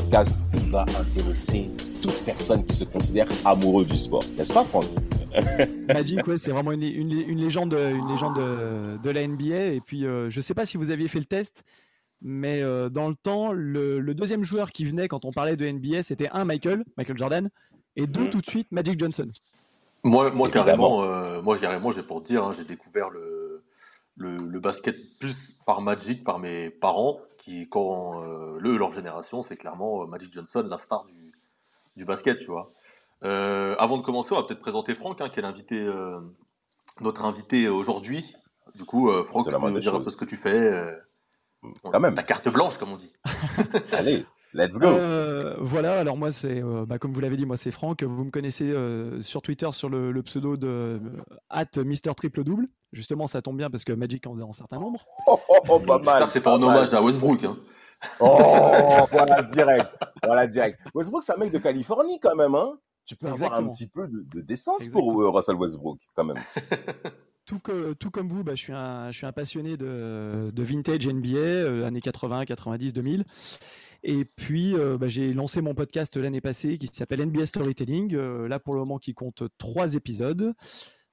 [0.00, 1.68] Podcast va intéresser
[2.00, 4.22] toute personne qui se considère amoureux du sport.
[4.36, 4.84] N'est-ce pas, Franck?
[5.92, 8.36] Magic, ouais, c'est vraiment une, légende, une légende
[9.02, 9.72] de, la NBA.
[9.72, 11.64] Et puis, euh, je ne sais pas si vous aviez fait le test,
[12.22, 16.04] mais euh, dans le temps, le, deuxième joueur qui venait quand on parlait de NBA,
[16.04, 17.50] c'était un Michael, Michael Jordan,
[17.96, 18.30] et deux mhm.
[18.30, 19.28] tout de suite Magic Johnson.
[20.04, 23.64] Moi, moi carrément, euh, moi carrément, j'ai pour dire, hein, j'ai découvert le,
[24.14, 27.18] le, basket plus par Magic, par mes parents,
[27.70, 31.32] quand euh, le leur génération, c'est clairement euh, Magic Johnson, la star du,
[31.96, 32.72] du basket, tu vois.
[33.24, 35.88] Euh, avant de commencer, on va peut-être présenter Franck, hein, qui est l'invité,
[37.00, 38.34] notre invité aujourd'hui.
[38.74, 40.70] Du coup, Franck, tu peux nous dire un peu ce que tu fais.
[41.82, 42.14] Quand même.
[42.14, 43.12] La carte blanche, comme on dit.
[43.92, 44.24] Allez.
[44.54, 44.88] Let's go.
[45.60, 48.02] voilà, alors moi c'est, bah, comme vous l'avez dit, moi c'est Franck.
[48.02, 48.72] Vous me connaissez
[49.22, 51.00] sur Twitter sur le, pseudo de
[51.50, 52.68] at Mister Triple Double.
[52.92, 55.04] Justement, ça tombe bien parce que Magic en faisait un certain nombre.
[55.26, 56.28] Oh, oh, oh pas mal.
[56.30, 57.44] C'est pas un hommage à Westbrook.
[57.44, 57.58] Hein.
[58.20, 59.90] Oh, voilà, direct.
[60.22, 60.78] Voilà, direct.
[60.94, 62.54] Westbrook, c'est un mec de Californie quand même.
[62.54, 62.78] Hein
[63.08, 66.44] tu peux avoir un petit peu de, décence pour euh, Russell Westbrook quand même.
[67.46, 70.62] tout, que, tout comme vous, bah, je, suis un, je suis un passionné de, de
[70.62, 73.24] vintage NBA, euh, années 80, 90, 2000.
[74.02, 78.14] Et puis, euh, bah, j'ai lancé mon podcast l'année passée qui s'appelle NBA Storytelling.
[78.14, 80.52] là, pour le moment, qui compte trois épisodes.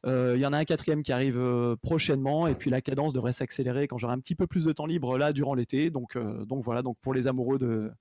[0.06, 3.14] Euh, il y en a un quatrième qui arrive euh, prochainement et puis la cadence
[3.14, 5.90] devrait s'accélérer quand j'aurai un petit peu plus de temps libre là durant l'été.
[5.90, 7.92] Donc, euh, donc voilà, donc pour les amoureux de,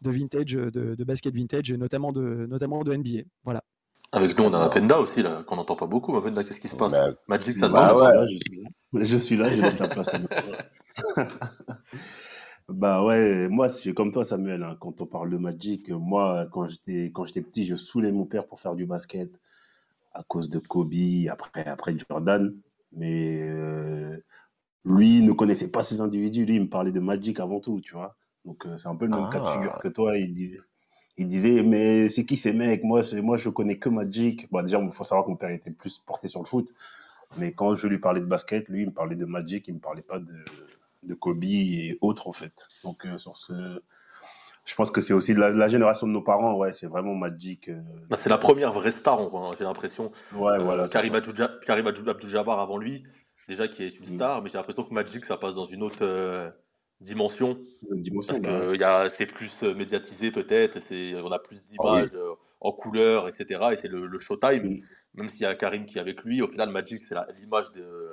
[0.00, 3.24] de vintage, de, basket vintage et notamment de, notamment de NBA.
[3.44, 3.62] Voilà.
[4.12, 6.18] Avec nous, on a Penda aussi, là, qu'on n'entend pas beaucoup.
[6.20, 6.92] Penda, qu'est-ce qui se passe?
[6.92, 10.20] Bah, Magic, ça bah, ouais, je, suis là, je suis là, la place à
[12.68, 16.66] Bah ouais, moi, c'est comme toi, Samuel, hein, quand on parle de Magic, moi, quand
[16.66, 19.38] j'étais quand j'étais petit, je saoulais mon père pour faire du basket
[20.14, 20.94] à cause de Kobe,
[21.30, 22.54] après, après Jordan.
[22.92, 24.16] Mais euh,
[24.84, 26.44] lui ne connaissait pas ces individus.
[26.44, 28.16] Lui, il me parlait de Magic avant tout, tu vois.
[28.44, 29.80] Donc, euh, c'est un peu le même cas de figure ah.
[29.80, 30.16] que toi.
[30.16, 30.60] Il disait,
[31.16, 32.84] il disait mais c'est qui ces mecs?
[32.84, 34.50] Moi, moi, je connais que Magic.
[34.50, 36.72] Bon, déjà, il faut savoir que mon père était plus porté sur le foot.
[37.38, 39.66] Mais quand je lui parlais de basket, lui, il me parlait de Magic.
[39.66, 40.44] Il ne me parlait pas de,
[41.02, 42.68] de Kobe et autres, en fait.
[42.84, 43.80] Donc, euh, sur ce
[44.64, 47.68] je pense que c'est aussi de la, génération de nos parents, ouais, c'est vraiment Magic.
[47.68, 47.80] Euh.
[48.08, 50.10] Bah, c'est la première vraie star, hein, j'ai l'impression.
[50.34, 50.86] Ouais, voilà.
[50.88, 51.14] Karim
[51.86, 53.04] Abdul-Jabbar avant lui,
[53.46, 54.16] déjà qui est une mm.
[54.16, 56.48] star, mais j'ai l'impression que Magic, ça passe dans une autre euh,
[57.02, 57.58] dimension.
[57.92, 60.78] Une dimension, parce bah c'est plus euh, médiatisé peut-être,
[61.22, 63.60] on a plus d'images ah en couleur, etc.
[63.72, 64.80] Et c'est le, showtime, mm.
[65.16, 68.12] même s'il y a Karim qui est avec lui, au final, Magic, c'est l'image de,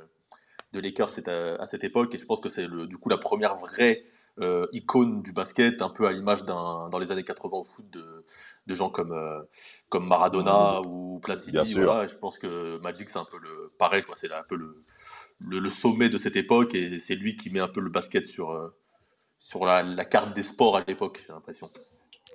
[0.74, 3.56] de Lakers à, à cette époque, et je pense que c'est du coup la première
[3.56, 4.04] vraie
[4.40, 7.90] euh, icône du basket, un peu à l'image d'un dans les années 80 au foot
[7.90, 8.26] de,
[8.68, 9.42] de gens comme euh,
[9.90, 11.58] comme Maradona ou Platini.
[11.76, 14.16] Voilà, je pense que Magic c'est un peu le pareil, quoi.
[14.20, 14.84] C'est un peu le,
[15.40, 18.52] le, sommet de cette époque et c'est lui qui met un peu le basket sur
[18.52, 18.70] euh,
[19.36, 21.70] sur la, la carte des sports à l'époque, j'ai l'impression.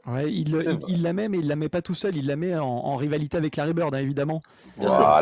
[0.06, 0.54] Ouais, il,
[0.86, 2.16] il, la met, mais il la met pas tout seul.
[2.16, 4.40] Il la met en, rivalité avec Larry Bird, hein, évidemment.
[4.76, 5.20] Voilà.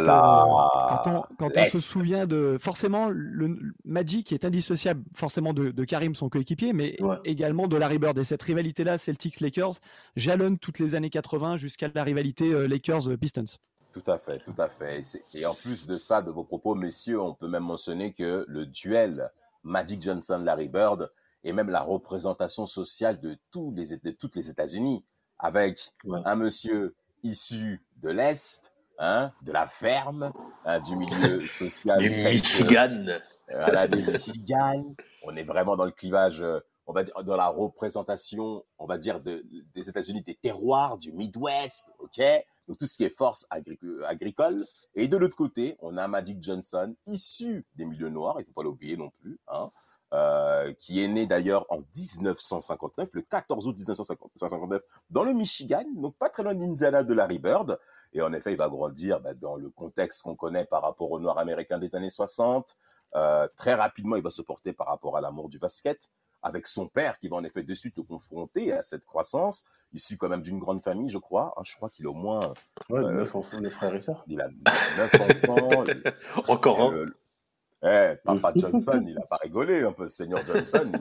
[1.04, 6.14] quand on, quand on se souvient de, forcément, le Magic est indissociable, forcément de, Karim,
[6.14, 8.18] son coéquipier, mais également de Larry Bird.
[8.18, 9.76] Et cette rivalité-là, Celtics-Lakers,
[10.16, 13.58] jalonne toutes les années 80 jusqu'à la rivalité euh, Lakers-Pistons.
[13.92, 15.02] Tout à fait, tout à fait.
[15.34, 18.66] Et en plus de ça, de vos propos, messieurs, on peut même mentionner que le
[18.66, 19.30] duel
[19.62, 21.10] Magic Johnson-Larry Bird
[21.44, 25.04] et même la représentation sociale de, tous les, de toutes les États-Unis,
[25.38, 25.78] avec
[26.24, 30.32] un monsieur issu de l'Est, hein, de la ferme,
[30.64, 32.00] hein, du milieu social.
[32.00, 33.18] du Michigan.
[33.48, 34.94] voilà, du Michigan.
[35.22, 38.96] On est vraiment dans le clivage, euh, on va dire, dans la représentation, on va
[38.96, 42.22] dire, de, des États-Unis, des terroirs, du Midwest, ok?
[42.66, 44.66] Donc tout ce qui est force agricole.
[44.94, 48.62] Et de l'autre côté, on a Magic Johnson, issu des milieux noirs, il faut pas
[48.62, 49.70] l'oublier non plus, hein,
[50.14, 54.80] euh, qui est né d'ailleurs en 1959, le 14 août 1959,
[55.10, 57.80] dans le Michigan, donc pas très loin d'Indiana de Larry Bird.
[58.12, 61.18] Et en effet, il va grandir bah, dans le contexte qu'on connaît par rapport aux
[61.18, 62.76] Noirs américains des années 60.
[63.16, 66.12] Euh, très rapidement, il va se porter par rapport à l'amour du basket,
[66.44, 70.16] avec son père qui va en effet de suite le confronter à cette croissance, issu
[70.16, 71.54] quand même d'une grande famille, je crois.
[71.56, 72.54] Hein, je crois qu'il a au moins.
[72.88, 74.22] Ouais, euh, neuf enfants, neuf frères et sœurs.
[74.28, 74.48] Il a
[74.96, 75.84] neuf enfants.
[76.48, 77.06] Encore un.
[77.84, 80.90] Eh, Papa Johnson, il a pas rigolé un peu, Seigneur Johnson.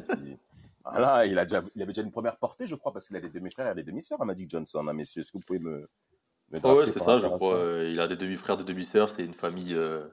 [0.86, 3.22] Voilà, il, a déjà, il avait déjà une première portée, je crois, parce qu'il a
[3.22, 5.22] des demi-frères et des demi-sœurs, hein, Magic Johnson, hein, messieurs.
[5.22, 5.90] Est-ce que vous pouvez me.
[6.52, 7.56] me ouais, c'est ça, je crois.
[7.56, 9.10] Euh, il a des demi-frères, des demi-sœurs.
[9.10, 10.06] C'est une famille euh,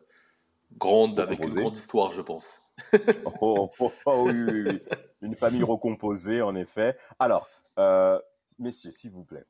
[0.78, 2.62] grande, avec une grande histoire, je pense.
[3.40, 4.82] oh, oh, oh, oui, oui, oui.
[5.22, 6.96] Une famille recomposée, en effet.
[7.18, 7.48] Alors,
[7.80, 8.20] euh,
[8.60, 9.46] messieurs, s'il vous plaît,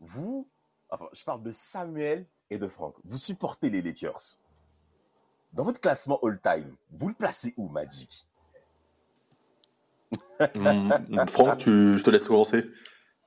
[0.00, 0.48] vous,
[0.90, 2.96] enfin, je parle de Samuel et de Franck.
[3.04, 4.40] Vous supportez les Lakers?
[5.54, 8.26] Dans votre classement all-time, vous le placez où, Magic?
[10.54, 10.90] Hmm,
[11.28, 12.64] Franck, je te laisse commencer.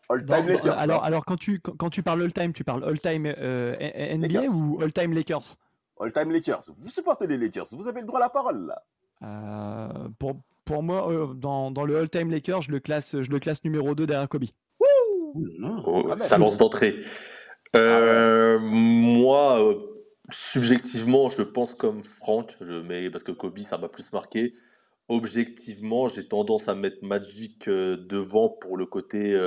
[0.10, 0.80] All-time Lakers.
[0.80, 3.76] Alors, alors quand, tu, quand tu parles all-time, tu parles all-time euh,
[4.18, 5.58] NBA ou all-time Lakers?
[6.00, 6.64] All-time Lakers.
[6.78, 7.68] Vous supportez les Lakers.
[7.72, 8.84] Vous avez le droit à la parole, là.
[9.24, 10.36] Euh, pour,
[10.66, 13.96] pour moi, euh, dans, dans, le all-time Lakers, je le classe, je le classe numéro
[13.96, 14.46] 2 derrière Kobe.
[14.80, 16.96] Oh, ça lance d'entrée.
[17.76, 19.74] Euh, moi,
[20.30, 24.54] subjectivement, je pense comme Franck, je mets, parce que Kobe, ça m'a plus marqué.
[25.10, 29.38] Objectivement, j'ai tendance à mettre Magic devant pour le côté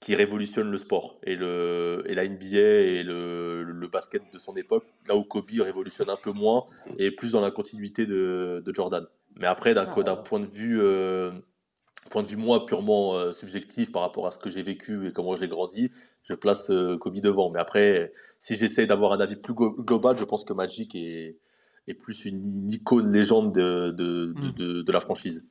[0.00, 4.56] qui révolutionne le sport et, le, et la NBA et le, le, basket de son
[4.56, 6.66] époque, là où Kobe révolutionne un peu moins
[6.98, 9.06] et plus dans la continuité de, de Jordan.
[9.36, 11.30] Mais après, d'un point de vue, euh,
[12.10, 15.12] point de vue moi purement euh, subjectif par rapport à ce que j'ai vécu et
[15.12, 15.90] comment j'ai grandi,
[16.24, 17.50] je place euh, Kobe devant.
[17.50, 18.12] Mais après,
[18.46, 21.36] si j'essaie d'avoir un avis plus global, je pense que Magic est,
[21.88, 25.44] est plus une, icône légende de, de, de, de, la franchise.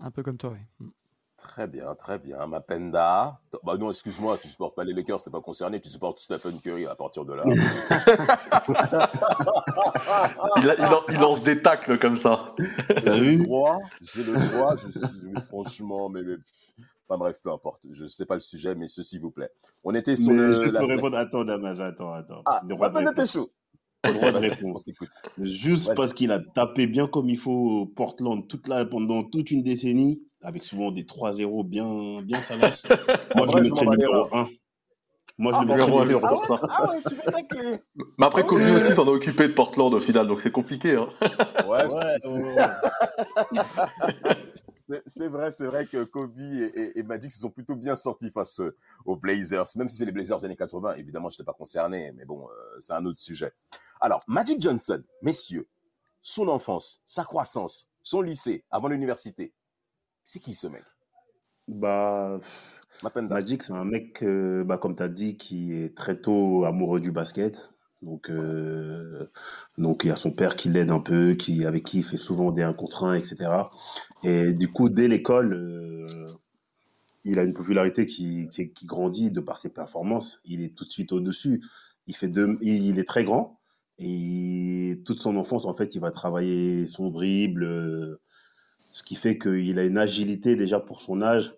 [0.00, 0.60] Un peu comme toi, oui.
[0.80, 0.88] Hmm.
[1.36, 2.46] Très bien, très bien.
[2.46, 3.42] Mapenda.
[3.62, 6.86] Bah non, excuse-moi, tu supportes pas les Lakers, t'es pas concerné, tu supportes Stephen Curry
[6.86, 7.42] à partir de là.
[11.10, 12.54] il, lance des tacles comme ça.
[13.04, 16.22] J'ai le droit, j'ai le droit, je, franchement, mais,
[17.08, 17.86] bref, peu importe.
[17.92, 19.50] Je sais pas le sujet, mais s'il vous plaît.
[19.84, 20.64] On était sur le.
[20.64, 22.42] Juste pour répondre, attends, Damas, attends, attends.
[22.46, 22.60] Ah,
[23.14, 23.50] t'es chaud.
[24.04, 24.88] Droit de réponse.
[25.38, 29.62] Juste parce qu'il a tapé bien comme il faut Portland toute la, pendant toute une
[29.62, 32.86] décennie avec souvent des 3-0 bien, bien salaces.
[33.34, 34.48] Moi, je le mettrais numéro 1.
[35.38, 36.40] Moi, je le mettrais numéro 1.
[36.50, 37.78] Ah, ah ouais, tu veux tacler.
[38.18, 40.94] Mais après, Kobe aussi s'en a occupé de Portland au final, donc c'est compliqué.
[40.94, 41.08] Hein.
[41.66, 41.86] Ouais,
[45.06, 48.60] c'est vrai, c'est vrai que Kobe et, Magic se sont plutôt bien sortis face
[49.04, 50.94] aux Blazers, même si c'est les Blazers des années 80.
[50.94, 53.52] Évidemment, je n'étais pas concerné, mais bon, euh, c'est un autre sujet.
[54.00, 55.68] Alors, Magic Johnson, messieurs,
[56.22, 59.52] son enfance, sa croissance, son lycée avant l'université,
[60.24, 60.82] c'est qui ce mec?
[61.68, 62.40] Bah,
[63.14, 67.12] Magic, c'est un mec, bah, comme tu as dit, qui est très tôt amoureux du
[67.12, 67.72] basket.
[68.06, 69.28] Donc, euh,
[69.78, 72.16] donc il y a son père qui l'aide un peu, qui, avec qui il fait
[72.16, 73.50] souvent des 1 contre 1, etc.
[74.22, 76.28] Et du coup, dès l'école, euh,
[77.24, 78.48] il a une popularité qui,
[78.84, 80.40] grandit de par ses performances.
[80.44, 81.64] Il est tout de suite au-dessus.
[82.06, 83.58] Il, est très grand.
[83.98, 88.20] Et toute son enfance, en fait, il va travailler son dribble, euh,
[88.88, 91.56] ce qui fait qu'il a une agilité déjà pour son âge.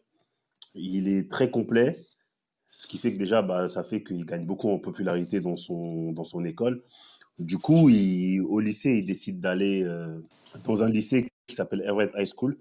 [0.75, 2.07] Il est très complet,
[2.71, 6.13] ce qui fait que déjà, bah, ça fait qu'il gagne beaucoup en popularité dans son,
[6.13, 6.83] dans son école.
[7.39, 10.21] Du coup, il, au lycée, il décide d'aller euh,
[10.65, 12.59] dans un lycée qui s'appelle Everett High School.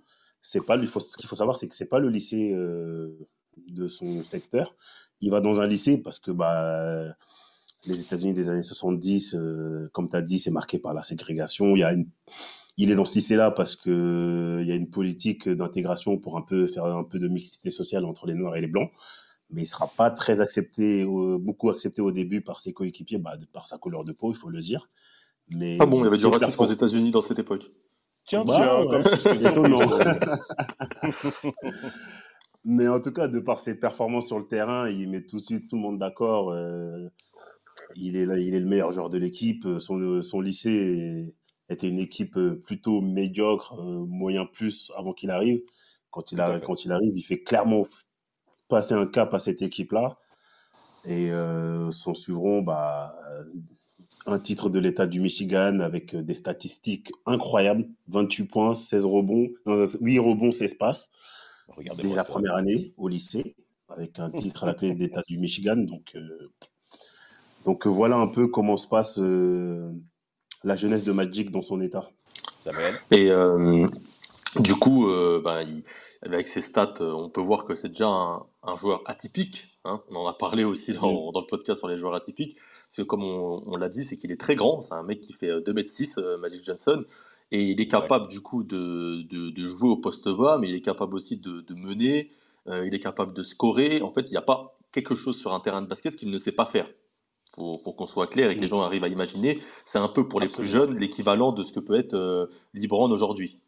[0.65, 3.09] Pas, ce qu'il faut savoir, c'est que c'est pas le lycée euh,
[3.67, 4.75] de son secteur.
[5.19, 7.15] Il va dans un lycée parce que bah,
[7.85, 11.75] les États-Unis des années 70, euh, comme tu as dit, c'est marqué par la ségrégation.
[11.75, 11.93] Il y a
[12.79, 16.37] il est dans ce lycée-là parce que euh, il y a une politique d'intégration pour
[16.37, 18.91] un peu faire un peu de mixité sociale entre les Noirs et les Blancs,
[19.49, 23.37] mais il sera pas très accepté, euh, beaucoup accepté au début par ses coéquipiers, bah,
[23.53, 24.89] par sa couleur de peau, il faut le dire.
[25.49, 27.71] Mais ah bon, il y avait du racisme aux États-Unis dans cette époque.
[28.25, 29.79] Tiens, bah, tiens, comme c'est étonnant.
[32.65, 35.41] mais en tout cas, de par ses performances sur le terrain, il met tout de
[35.41, 36.51] suite tout le monde d'accord.
[36.51, 37.07] Euh,
[37.95, 39.65] il est il est le meilleur joueur de l'équipe.
[39.77, 41.33] Son, son lycée
[41.69, 45.61] était une équipe euh, plutôt médiocre, euh, moyen plus avant qu'il arrive.
[46.09, 47.83] Quand il, arrive, quand il arrive, il fait clairement
[48.67, 50.17] passer un cap à cette équipe-là.
[51.05, 53.15] Et euh, s'en suivront bah,
[54.25, 60.19] un titre de l'État du Michigan avec des statistiques incroyables 28 points, 16 rebonds, 8
[60.19, 61.09] rebonds, 16 passes.
[62.01, 63.55] Dès la première année au lycée,
[63.89, 65.77] avec un titre à la clé d'État du Michigan.
[65.77, 66.17] Donc,
[67.63, 69.19] donc voilà un peu comment se passe
[70.63, 72.09] la jeunesse de Magic dans son état.
[73.11, 73.87] Et euh,
[74.59, 75.81] du coup, euh, ben,
[76.21, 79.77] avec ses stats, euh, on peut voir que c'est déjà un, joueur atypique.
[79.85, 80.01] Hein.
[80.09, 82.57] On en a parlé aussi dans, le podcast sur les joueurs atypiques.
[82.89, 84.81] Parce que comme on, l'a dit, c'est qu'il est très grand.
[84.81, 87.05] C'est un mec qui fait 2m6, Magic Johnson.
[87.51, 90.81] Et il est capable du coup de, de, jouer au poste bas, mais il est
[90.81, 92.31] capable aussi de, de mener,
[92.67, 94.01] euh, il est capable de scorer.
[94.01, 96.37] En fait, il n'y a pas quelque chose sur un terrain de basket qu'il ne
[96.37, 96.89] sait pas faire.
[97.57, 99.61] Il faut, qu'on soit clair et que les gens arrivent à imaginer.
[99.85, 103.09] C'est un peu pour les plus jeunes l'équivalent de ce que peut être euh, Libran
[103.09, 103.59] aujourd'hui.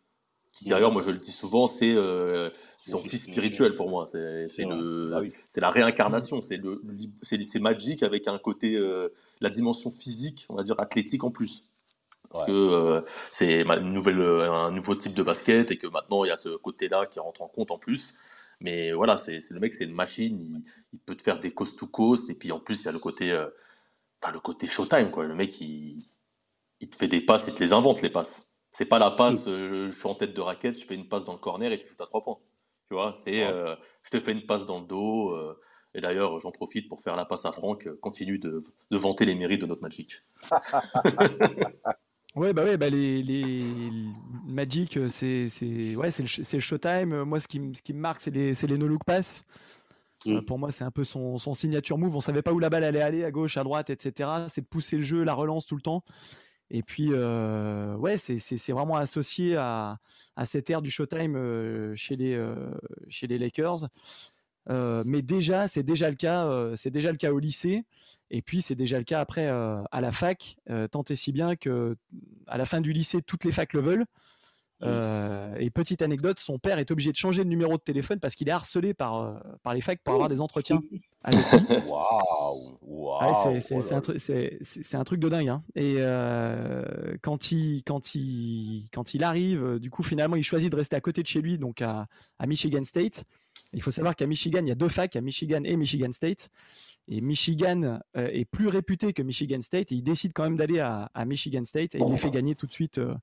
[0.65, 4.07] D'ailleurs, moi je le dis souvent, c'est euh, son fils spirituel pour moi.
[4.07, 5.21] C'est ah
[5.57, 6.41] la réincarnation.
[6.41, 8.77] C'est magique avec un côté,
[9.41, 11.63] la dimension physique, on va dire athlétique en plus
[12.29, 13.01] parce que euh,
[13.31, 16.37] c'est une nouvelle, euh, un nouveau type de basket et que maintenant il y a
[16.37, 18.13] ce côté-là qui rentre en compte en plus.
[18.61, 21.87] Mais voilà, c'est le mec, c'est une machine, il, peut te faire des coast to
[21.87, 23.47] coast et puis en plus il y a le côté, euh,
[24.31, 25.25] le côté showtime quoi.
[25.25, 25.97] Le mec, il,
[26.81, 28.45] il, te fait des passes, il te les invente les passes.
[28.79, 31.33] C'est pas la passe, je suis en tête de raquette, je fais une passe dans
[31.33, 32.37] le corner et tu shootes à trois points.
[32.87, 35.37] Tu vois, c'est je te fais une passe dans le dos.
[35.93, 37.89] et d'ailleurs, j'en profite pour faire la passe à Franck.
[37.99, 40.23] Continue de, de vanter les mérites de notre Magic.
[42.35, 43.63] Ouais, bah ouais, bah les, les
[44.45, 45.47] Magic, euh, c'est
[45.95, 47.13] ouais, c'est le, le, Showtime.
[47.13, 49.43] Euh, moi, ce qui, ce qui me marque, c'est les, les no-look pass.
[50.27, 50.45] Euh, mm.
[50.45, 52.15] pour moi, c'est un peu son, son, signature move.
[52.15, 54.29] On savait pas où la balle allait aller, à gauche, à droite, etc.
[54.47, 56.03] C'est de pousser le jeu, la relance tout le temps.
[56.71, 59.97] Et puis, euh, ouais, c'est vraiment associé à,
[60.35, 62.39] à, cette ère du Showtime chez, les,
[63.07, 63.87] chez les Lakers.
[64.67, 66.75] mais déjà, c'est déjà le cas.
[66.75, 67.85] c'est déjà le cas au lycée.
[68.31, 71.31] Et puis c'est déjà le cas après euh, à la fac, euh, tant et si
[71.31, 71.97] bien que
[72.47, 74.05] à la fin du lycée, toutes les facs le veulent.
[74.81, 78.35] Euh, et petite anecdote, son père est obligé de changer de numéro de téléphone parce
[78.35, 80.81] qu'il est harcelé par, par les facs pour avoir des entretiens
[81.23, 81.45] avec
[81.85, 82.77] Waouh
[84.17, 85.49] C'est un, truc de dingue.
[85.49, 85.63] Hein.
[85.75, 85.97] Et
[87.21, 91.01] quand, il, quand, il, quand il arrive, du coup, finalement, il choisit de rester à
[91.01, 92.07] côté de chez lui, donc à,
[92.37, 93.25] à Michigan State.
[93.73, 96.49] Il faut savoir qu'à Michigan, il y a deux facs, à Michigan et Michigan State.
[97.07, 100.79] Et Michigan euh, est plus réputé que Michigan State et il décide quand même d'aller
[100.79, 103.15] à, Michigan State et il les fait gagner tout de suite euh,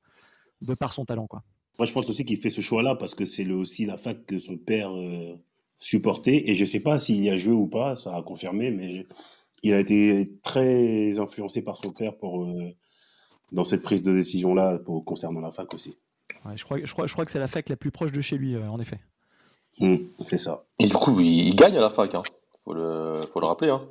[0.62, 1.26] de par son talent.
[1.26, 1.42] Quoi.
[1.78, 4.38] Moi, je pense aussi qu'il fait ce choix-là parce que c'est aussi la fac que
[4.38, 5.34] son père euh,
[5.78, 6.50] supportait.
[6.50, 9.06] Et je ne sais pas s'il y a joué ou pas, ça a confirmé, mais
[9.62, 12.48] il a été très influencé par son père pour,
[13.52, 15.96] dans cette prise de décision-là concernant la fac aussi.
[16.54, 18.38] je, crois, je, crois, je crois que c'est la fac la plus proche de chez
[18.38, 19.00] lui, en effet.
[19.78, 20.64] Mmh, c'est ça.
[20.78, 22.14] Et du coup, il, il gagne à la fac.
[22.14, 22.22] Hein
[22.66, 23.70] faut le, faut le rappeler.
[23.70, 23.82] Hein.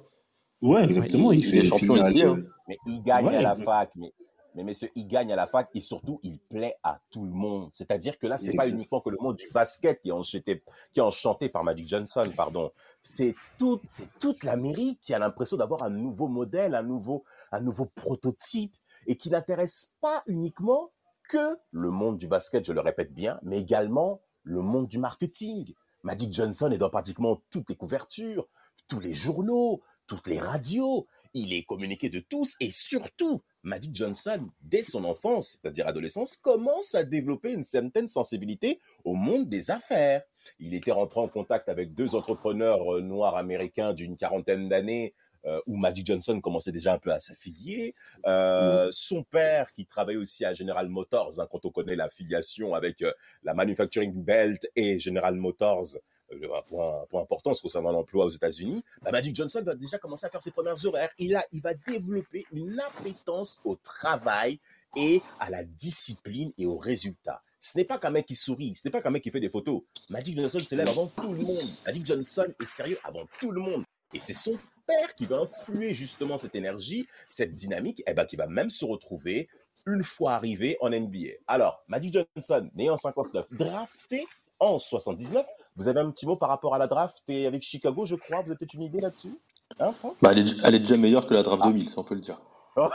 [0.62, 1.31] Ouais, exactement.
[1.31, 2.22] Il, fait champion ici.
[2.22, 2.36] Hein.
[2.67, 3.91] Mais il gagne à la fac.
[3.95, 4.12] Mais,
[4.55, 7.69] mais messieurs, il gagne à la fac et surtout, il plaît à tout le monde.
[7.74, 11.00] C'est-à-dire que là, c'est pas uniquement que le monde du basket qui est enchanté, qui
[11.00, 12.71] est enchanté par Magic Johnson, pardon.
[13.03, 17.62] C'est toute, c'est toute l'Amérique qui a l'impression d'avoir un nouveau modèle, un nouveau, un
[17.62, 18.75] nouveau prototype
[19.07, 20.91] et qui n'intéresse pas uniquement
[21.29, 25.74] que le monde du basket, je le répète bien, mais également le monde du marketing.
[26.03, 28.47] Magic Johnson est dans pratiquement toutes les couvertures
[28.88, 31.07] tous les journaux, toutes les radios.
[31.38, 36.96] Il est communiqué de tous et surtout, Magic Johnson, dès son enfance, c'est-à-dire adolescence, commence
[36.96, 40.22] à développer une certaine sensibilité au monde des affaires.
[40.60, 45.13] Il était rentré en contact avec deux entrepreneurs euh, noirs américains d'une quarantaine d'années
[45.46, 47.96] euh, où Magic Johnson commençait déjà un peu à s'affilier.
[48.25, 53.04] Euh, son père, qui travaillait aussi à General Motors, hein, quand on connaît l'affiliation avec
[53.44, 55.98] la Manufacturing Belt et General Motors,
[56.32, 60.25] un point, un point important concernant l'emploi aux États-Unis, bah, Magic Johnson va déjà commencer
[60.25, 61.10] à faire ses premières horaires.
[61.20, 64.60] Et là, il va développer une appétence au travail
[64.96, 67.41] et à la discipline et aux résultats.
[67.60, 69.50] Ce n'est pas qu'un mec qui sourit, ce n'est pas qu'un mec qui fait des
[69.50, 69.82] photos.
[70.10, 71.70] Magic Johnson se lève avant tout le monde.
[71.86, 73.84] Magic Johnson est sérieux avant tout le monde.
[74.13, 78.25] Et c'est son père qui va influer justement cette énergie, cette dynamique, et eh ben,
[78.25, 79.50] qui va même se retrouver
[79.88, 81.38] une fois arrivé en NBA.
[81.48, 84.25] Alors, Magic Johnson, né en 59, drafté
[84.60, 88.05] en 79, vous avez un petit mot par rapport à la draft et avec Chicago,
[88.05, 88.41] je crois.
[88.41, 89.39] Vous avez peut-être une idée là-dessus?
[89.79, 90.15] Hein, Franck?
[90.22, 91.91] Bah, elle, est, elle, est, déjà meilleure que la draft 2000, ah.
[91.94, 92.39] ça on peut le dire.
[92.77, 92.89] Oh.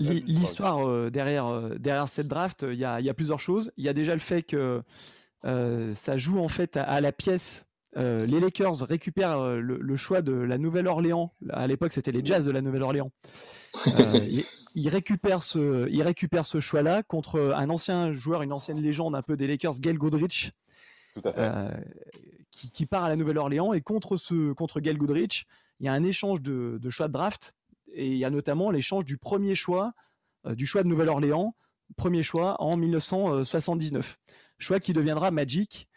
[0.00, 3.72] L'histoire euh, derrière, euh, derrière cette draft, il y, a, y, a, plusieurs choses.
[3.76, 4.82] Il y a déjà le fait que
[5.44, 7.66] euh, ça joue en fait à, la pièce.
[7.96, 11.34] les Lakers récupèrent le, choix de la Nouvelle-Orléans.
[11.50, 13.10] À l'époque, c'était les Jazz de la Nouvelle-Orléans.
[14.78, 19.22] il récupère ce, il récupère ce choix-là contre un ancien joueur, une ancienne légende un
[19.22, 20.52] peu des Lakers, Gail Goodrich,
[21.26, 21.76] euh,
[22.52, 23.72] qui, part à la Nouvelle-Orléans.
[23.72, 25.46] Et contre, ce, contre Gail Goodrich,
[25.80, 27.56] il y a un échange de, choix de draft.
[27.92, 29.94] Et il y a notamment l'échange du premier choix,
[30.46, 31.56] euh, du choix de Nouvelle-Orléans,
[31.96, 34.16] premier choix en 1979.
[34.58, 35.88] Choix qui deviendra Magic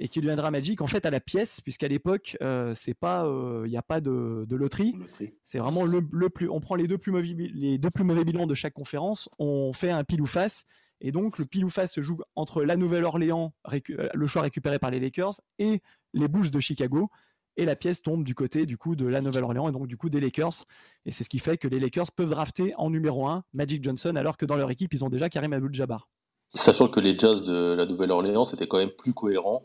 [0.00, 3.30] et qui deviendra magique en fait à la pièce, puisqu'à l'époque, euh, c'est pas,
[3.64, 4.96] il n'y a pas de, loterie.
[5.44, 6.48] C'est vraiment le, plus.
[6.48, 9.72] On prend les deux plus mauvais, les deux plus mauvais bilans de chaque conférence, on
[9.72, 10.64] fait un pile ou face,
[11.02, 14.78] et donc le pile ou face se joue entre la Nouvelle-Orléans, euh, le choix récupéré
[14.78, 15.82] par les Lakers, et
[16.14, 17.10] les Bulls de Chicago.
[17.56, 20.08] et la pièce tombe du côté du coup de la Nouvelle-Orléans et donc du coup
[20.08, 20.64] des Lakers.
[21.04, 24.16] Et c'est ce qui fait que les Lakers peuvent drafter en numéro 1 Magic Johnson
[24.16, 26.08] alors que dans leur équipe ils ont déjà Karim Abdul-Jabbar.
[26.54, 29.62] Sachant que les Jazz de la Nouvelle-Orléans c'était quand même plus cohérent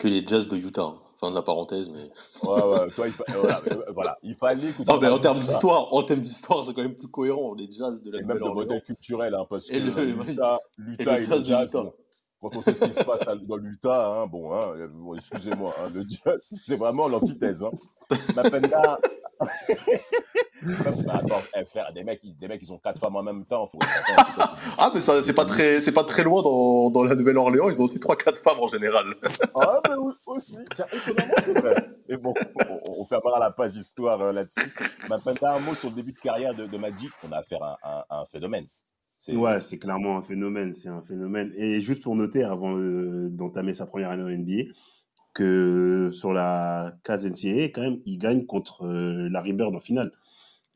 [0.00, 0.94] que les Jazz de Utah.
[1.20, 2.10] Fin de la parenthèse, mais.
[2.42, 3.62] Ouais, ouais, toi, il, voilà,
[3.94, 4.88] voilà, il fallait que tu.
[4.88, 8.02] Non, mais en termes d'histoire, en termes d'histoire, c'est quand même plus cohérent, les Jazz
[8.02, 8.54] de la Nouvelle-Orléans.
[8.54, 11.76] Même de modèle culturel, hein, parce que et le, l'Utah, l'Utah et, et, le Jazz,
[12.40, 14.72] quand on sait ce qui se passe dans l'Utah, hein, bon, hein,
[15.14, 17.62] excusez-moi, hein, le jazz, c'est vraiment l'antithèse.
[17.62, 17.70] Hein.
[18.34, 18.98] Mapenda.
[21.08, 23.66] Attends, eh, frère, des mecs, des mecs, ils ont quatre femmes en même temps.
[23.68, 23.78] Faut...
[24.78, 27.70] ah, mais ça, c'est pas très, c'est pas très loin dans, dans la Nouvelle-Orléans.
[27.70, 29.14] Ils ont aussi trois, quatre femmes en général.
[29.54, 29.94] ah, mais
[30.26, 30.58] aussi.
[30.74, 31.88] Tiens, étonnamment, c'est vrai.
[32.08, 32.34] Mais bon,
[32.68, 34.72] on, on fermera la page histoire euh, là-dessus.
[35.08, 37.10] Mapenda, un mot sur le début de carrière de, de Magic.
[37.26, 37.78] On a affaire à,
[38.08, 38.66] à un phénomène.
[39.28, 41.52] Ouais, c'est clairement un phénomène, c'est un phénomène.
[41.54, 44.72] Et juste pour noter, avant euh, d'entamer sa première année en NBA,
[45.32, 50.12] que sur la case NCAA, quand même, il gagne contre euh, Larry Bird en finale.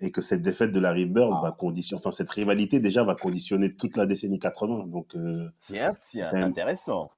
[0.00, 1.40] Et que cette défaite de Larry Bird ah.
[1.42, 4.88] va conditionner, enfin, cette rivalité déjà va conditionner toute la décennie 80.
[4.88, 7.10] Donc, euh, tiens, tiens, intéressant.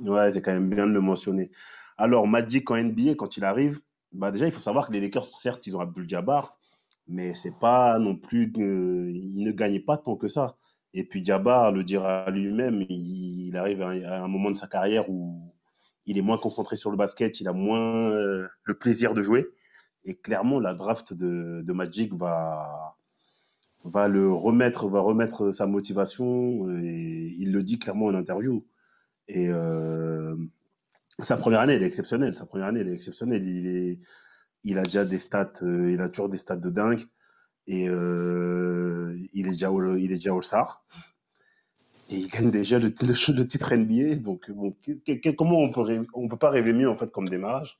[0.00, 1.50] Ouais, c'est quand même bien de le mentionner.
[1.98, 3.80] Alors, Magic en NBA, quand il arrive,
[4.12, 6.56] bah déjà, il faut savoir que les Lakers, certes, ils ont Abdul Jabbar,
[7.08, 10.56] mais c'est pas non plus, euh, il ne gagnait pas tant que ça.
[10.94, 15.52] Et puis Jabbar le dira lui-même, il, arrive à, un moment de sa carrière où
[16.10, 19.48] il est moins concentré sur le basket, il a moins euh, le plaisir de jouer.
[20.04, 22.96] Et clairement, la draft de, Magic va,
[23.84, 26.68] va le remettre, va remettre sa motivation.
[26.68, 28.66] Il le dit clairement en interview.
[29.28, 30.34] Et euh,
[31.20, 32.34] sa première année, elle est exceptionnelle.
[32.34, 33.44] Sa première année, elle est exceptionnelle.
[34.64, 37.04] Il, a déjà des stats, euh, il a toujours des stats de dingue
[37.68, 40.84] et il est déjà il est déjà All Star
[42.10, 42.88] et il gagne déjà le,
[43.32, 44.74] le, titre NBA donc bon,
[45.36, 47.78] comment on peut on peut pas rêver mieux en fait comme démarrage?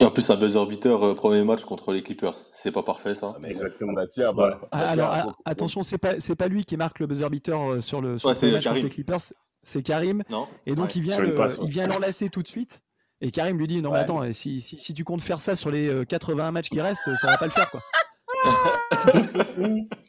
[0.00, 2.36] Et en plus un buzzer beater euh, premier match contre les Clippers.
[2.52, 3.32] C'est pas parfait ça?
[3.34, 3.94] Ah, exactement.
[3.94, 7.06] Bah, tiens, bah, bah, ah, alors, attention c'est pas c'est pas lui qui marque le
[7.06, 9.32] buzzer beater euh, sur le, sur le match contre les Clippers.
[9.62, 10.22] C'est Karim.
[10.30, 10.46] Non.
[10.66, 11.34] et donc il vient le,
[11.64, 12.80] il vient l'enlacer tout de suite.
[13.20, 15.70] Et Karim lui dit non mais attends si, si, si, tu comptes faire ça sur
[15.70, 17.82] les 80 matchs qui restent ça va pas le faire quoi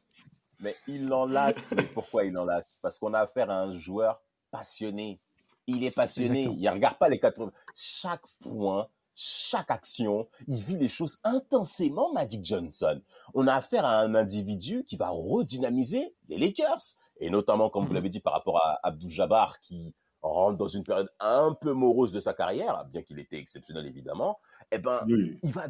[0.59, 1.73] mais il l'enlace.
[1.75, 5.19] Mais pourquoi il l'enlace Parce qu'on a affaire à un joueur passionné.
[5.67, 6.43] Il est passionné.
[6.43, 7.51] Il ne regarde pas les 80.
[7.75, 13.01] Chaque point, chaque action, il vit les choses intensément, Magic Johnson.
[13.33, 16.97] On a affaire à un individu qui va redynamiser les Lakers.
[17.17, 20.83] Et notamment, comme vous l'avez dit, par rapport à Abdou Jabbar, qui rentre dans une
[20.83, 24.39] période un peu morose de sa carrière, bien qu'il était exceptionnel évidemment,
[24.71, 25.67] eh ben, il va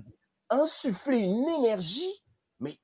[0.50, 2.24] insuffler une énergie
[2.60, 2.76] mais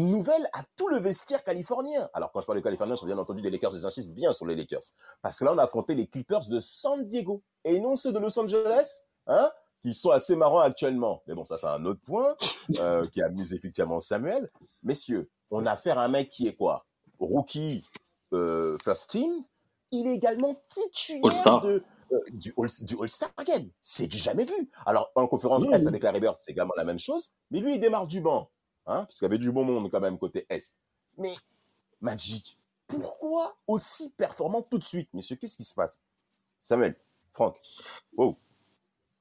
[0.00, 2.08] nouvelle à tout le vestiaire californien.
[2.14, 4.56] Alors, quand je parle de californien, je bien entendu des Lakers, j'insiste bien sur les
[4.56, 4.82] Lakers.
[5.20, 8.18] Parce que là, on a affronté les Clippers de San Diego et non ceux de
[8.18, 9.50] Los Angeles, hein,
[9.82, 11.22] qui sont assez marrants actuellement.
[11.26, 12.36] Mais bon, ça, c'est un autre point
[12.78, 14.50] euh, qui amuse effectivement Samuel.
[14.82, 16.86] Messieurs, on a affaire à un mec qui est quoi?
[17.18, 17.84] Rookie
[18.32, 19.30] euh, First Team.
[19.90, 23.68] Il est également titulaire de, euh, du, All, star Game.
[23.82, 24.70] C'est du jamais vu.
[24.86, 27.34] Alors, en conférence S avec Larry Bird, c'est également la même chose.
[27.50, 28.50] Mais lui, il démarre du banc
[28.86, 30.74] hein, parce qu'il y avait du bon monde quand même côté Est.
[31.18, 31.34] Mais
[32.00, 35.08] Magic, pourquoi aussi performant tout de suite?
[35.14, 36.00] Messieurs, qu'est-ce qui se passe?
[36.60, 36.96] Samuel,
[37.30, 37.58] Franck,
[38.16, 38.36] wow.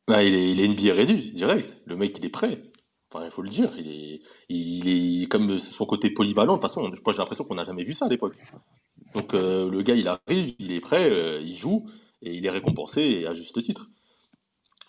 [0.08, 1.78] Bah, il, est, il est NBA réduit, direct.
[1.86, 2.62] Le mec, il est prêt.
[3.14, 3.78] Il faut le dire.
[3.78, 6.58] Il est, il est comme son côté polyvalent.
[6.58, 8.36] De toute façon, j'ai l'impression qu'on n'a jamais vu ça à l'époque.
[9.14, 11.90] Donc, euh, le gars, il arrive, il est prêt, euh, il joue,
[12.22, 13.90] et il est récompensé, à juste titre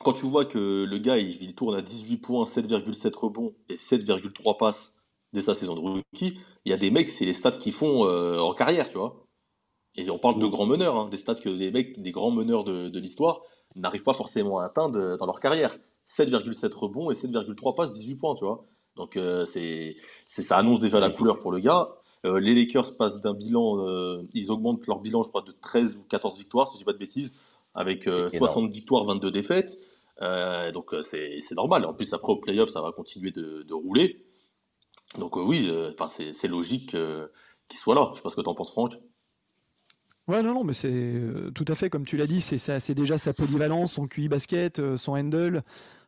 [0.02, 4.56] quand tu vois que le gars, il, tourne à 18 points, 7,7 rebonds et 7,3
[4.56, 4.92] passes
[5.32, 8.06] dès sa saison de rookie, il y a des mecs, c'est les stats qu'ils font
[8.06, 9.26] euh, en carrière, tu vois.
[9.94, 12.64] Et on parle de grands meneurs, hein, des stats que des mecs, des grands meneurs
[12.64, 13.42] de, l'histoire
[13.76, 15.76] n'arrivent pas forcément à atteindre dans leur carrière.
[16.08, 18.64] 7,7 rebonds et 7,3 passes, 18 points, tu vois.
[18.96, 21.88] Donc euh, c'est, ça annonce déjà la couleur pour le gars.
[22.24, 26.02] Euh, les Lakers passent d'un bilan, ils augmentent leur bilan, je crois, de 13 ou
[26.04, 27.34] 14 victoires, si je dis pas de bêtises,
[27.74, 29.78] avec 60 victoires, 22 défaites.
[30.20, 31.84] Euh, donc euh, c'est normal.
[31.86, 34.24] En plus, après au playoff, ça va continuer de, rouler.
[35.18, 35.70] Donc euh, oui,
[36.32, 38.10] c'est logique qu'il soit là.
[38.12, 38.94] Je sais pas ce que tu en penses, Franck.
[40.28, 41.20] Ouais, non, non, mais c'est
[41.54, 45.12] tout à fait comme tu l'as dit, c'est déjà sa polyvalence, son QI basket, son
[45.16, 45.62] handle.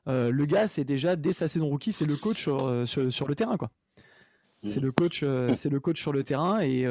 [0.07, 3.71] le gars, c'est déjà dès sa saison rookie, c'est le coach sur, le terrain, quoi.
[4.62, 6.87] C'est le coach, c'est le coach sur le terrain et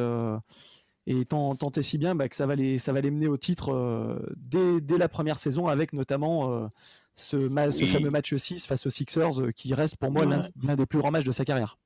[1.05, 3.27] et tant, tant et si bien bah, que ça va les ça va les mener
[3.27, 6.69] au titre dès, dès, la première saison avec notamment
[7.15, 7.49] ce,
[7.85, 11.11] fameux match 6 face aux Sixers euh, qui reste pour moi l'un des plus grands
[11.11, 11.77] matchs de sa carrière.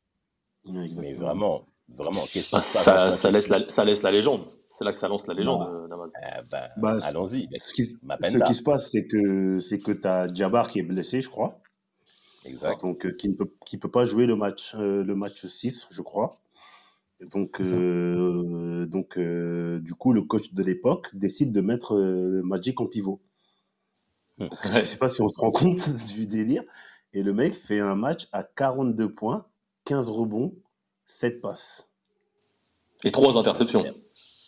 [0.70, 4.46] Mais vraiment, vraiment, qu'est-ce qui se passe ça, laisse la, ça laisse la légende.
[4.70, 7.48] C'est là que ça lance la légende, euh, eh ben, bah, Allons-y.
[7.58, 10.84] Ce, qui, ce qui se passe, c'est que c'est que tu as Jabbar qui est
[10.84, 11.60] blessé, je crois.
[12.46, 12.82] Exact.
[12.82, 15.88] Donc, euh, qui ne peut, qui peut pas jouer le match, euh, le match 6,
[15.90, 16.40] je crois.
[17.20, 22.80] Donc, euh, donc euh, du coup, le coach de l'époque décide de mettre euh, Magic
[22.80, 23.20] en pivot.
[24.40, 26.64] Je sais pas si on se rend compte du délire.
[27.14, 29.46] Et le mec fait un match à 42 points,
[29.86, 30.54] 15 rebonds,
[31.06, 31.90] 7 passes
[33.04, 33.84] Et trois interceptions.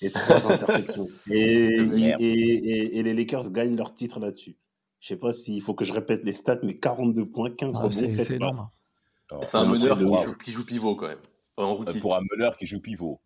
[0.01, 1.07] et 3 interceptions.
[1.31, 2.21] Et, De merde.
[2.21, 4.57] et, et- et les Lakers gagnent leur titre là-dessus.
[4.99, 7.83] Je sais pas s'il faut que je répète les stats, mais 42 points, 15 Ah,
[7.83, 8.51] rebonds, c'est 7 c'est énorme.
[8.51, 8.65] passes.
[9.31, 11.19] Non, C'est un meneur qui joue, qui joue pivot quand même.
[11.57, 11.99] En Euh.
[12.01, 13.19] Pour un meneur qui joue pivot.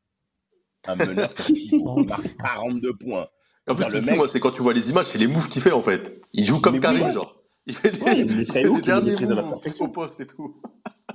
[0.86, 1.96] Un meneur qui joue pivot.
[2.04, 3.28] Marque 42 points.
[3.70, 5.62] En C'est-à-dire, le mec- moi, c'est quand tu vois les images, c'est les moves qu'il
[5.62, 6.22] fait en fait.
[6.34, 7.12] Il joue comme oui, Karim, ouais.
[7.12, 7.36] genre.
[7.66, 9.90] Il fait des, Ouais, il des il fait skyhooks des derniers maîtrise à la perfection.
[9.90, 10.62] poste et tout.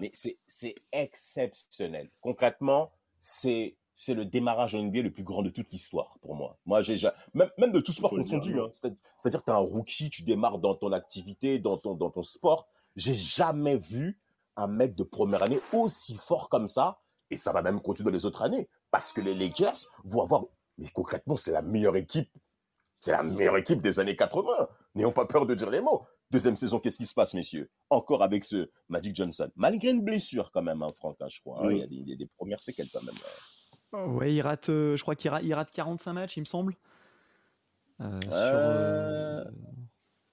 [0.00, 2.11] Mais c'est exceptionnel.
[2.20, 6.56] Concrètement, c'est c'est le démarrage en NBA le plus grand de toute l'histoire pour moi.
[6.66, 8.61] Moi, j'ai ja- même, même de tout sport confondu.
[8.61, 8.68] hein.
[8.70, 12.22] C'est- C'est-à-dire, tu es un rookie, tu démarres dans ton activité, dans ton, dans ton
[12.22, 12.68] sport.
[12.94, 14.16] J'ai jamais vu
[14.56, 17.00] un mec de première année aussi fort comme ça.
[17.32, 18.68] Et ça va même continuer dans les autres années.
[18.92, 20.44] Parce que les Lakers vont avoir.
[20.78, 22.30] Mais concrètement, c'est la meilleure équipe.
[23.00, 24.68] C'est la meilleure équipe des années 80.
[24.94, 26.06] N'ayons pas peur de dire les mots.
[26.30, 27.70] Deuxième saison, qu'est-ce qui se passe, messieurs?
[27.90, 29.50] Encore avec ce Magic Johnson.
[29.56, 31.60] Malgré une blessure, quand même, hein, Franck, hein, je crois.
[31.64, 31.68] hein.
[31.68, 31.72] Mm.
[31.72, 33.14] Il, y a des, il y a des premières séquelles, quand même.
[34.16, 36.76] Ouais, il rate, euh, je crois qu'il rate, il rate 45 matchs, il me semble.
[38.00, 39.44] Euh, sur, Euh, euh,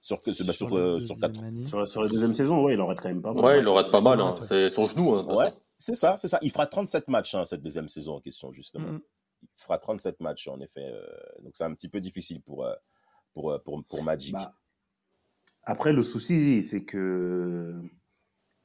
[0.00, 1.42] Sur, que, bah, sur, la sur deuxième quatre.
[1.44, 1.66] année.
[1.66, 3.44] Sur, sur la deuxième saison, ouais, il en rate quand même pas mal.
[3.44, 4.20] Ouais, il le rate pas mal.
[4.20, 4.34] Hein.
[4.40, 4.46] Ouais.
[4.48, 5.14] C'est son genou.
[5.14, 6.38] Hein, Ouais, c'est ça, c'est ça.
[6.42, 8.86] Il fera 37 matchs, hein, cette deuxième saison en question, justement.
[8.88, 9.00] Mhm.
[9.42, 10.84] Il fera 37 matchs, en effet.
[10.84, 11.06] euh,
[11.42, 12.74] donc, c'est un petit peu difficile pour, euh,
[13.32, 14.32] pour, euh, pour, pour Magic.
[14.32, 14.54] Bah,
[15.64, 17.74] après, le souci, c'est que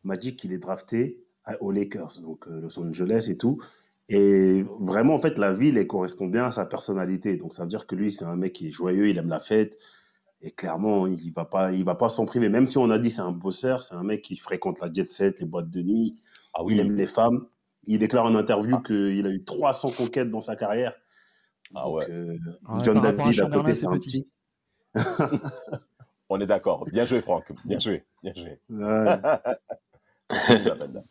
[0.03, 1.23] Magic, il est drafté
[1.60, 3.60] aux Lakers, donc Los Angeles et tout.
[4.10, 7.38] Et vraiment, en fait, la ville, elle correspond bien à sa personnalité.
[7.38, 9.39] Donc, ça veut dire que lui, c'est un mec qui est joyeux, il aime la
[9.39, 9.77] fête.
[10.41, 12.49] Et clairement, il va pas, il va pas s'en priver.
[12.49, 15.10] Même si on a dit c'est un bosseur, c'est un mec qui fréquente la jet
[15.12, 16.17] set, les boîtes de nuit.
[16.53, 17.45] ah Il aime les femmes.
[17.85, 18.83] Il déclare en interview Ah.
[18.85, 20.93] qu'il a eu 300 conquêtes dans sa carrière.
[21.75, 22.37] Ah Donc, euh,
[22.69, 24.29] Ouais, John à David à côté, c'est un petit.
[24.93, 25.01] petit.
[26.29, 26.85] On est d'accord.
[26.91, 27.51] Bien joué, Franck.
[27.65, 28.03] Bien joué.
[28.23, 28.59] Bien joué.
[28.69, 29.19] Ouais.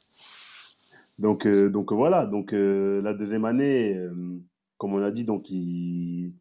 [1.18, 4.40] Donc, euh, donc voilà, donc euh, la deuxième année, euh,
[4.78, 6.32] comme on a dit, donc il...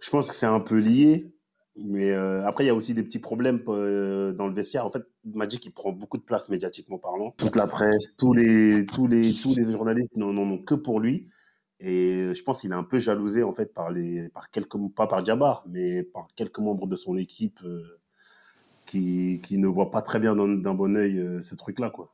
[0.00, 1.33] je pense que c'est un peu lié,
[1.76, 4.86] mais euh, après il y a aussi des petits problèmes euh, dans le vestiaire.
[4.86, 7.34] En fait, Magic il prend beaucoup de place médiatiquement parlant.
[7.36, 11.28] Toute la presse, tous les tous les tous les journalistes n'en ont que pour lui,
[11.80, 15.06] et je pense qu'il est un peu jalousé en fait par les par quelques pas
[15.06, 17.98] par Jabbar, mais par quelques membres de son équipe euh,
[18.86, 22.10] qui qui ne voient pas très bien d'un bon œil euh, ce truc-là quoi.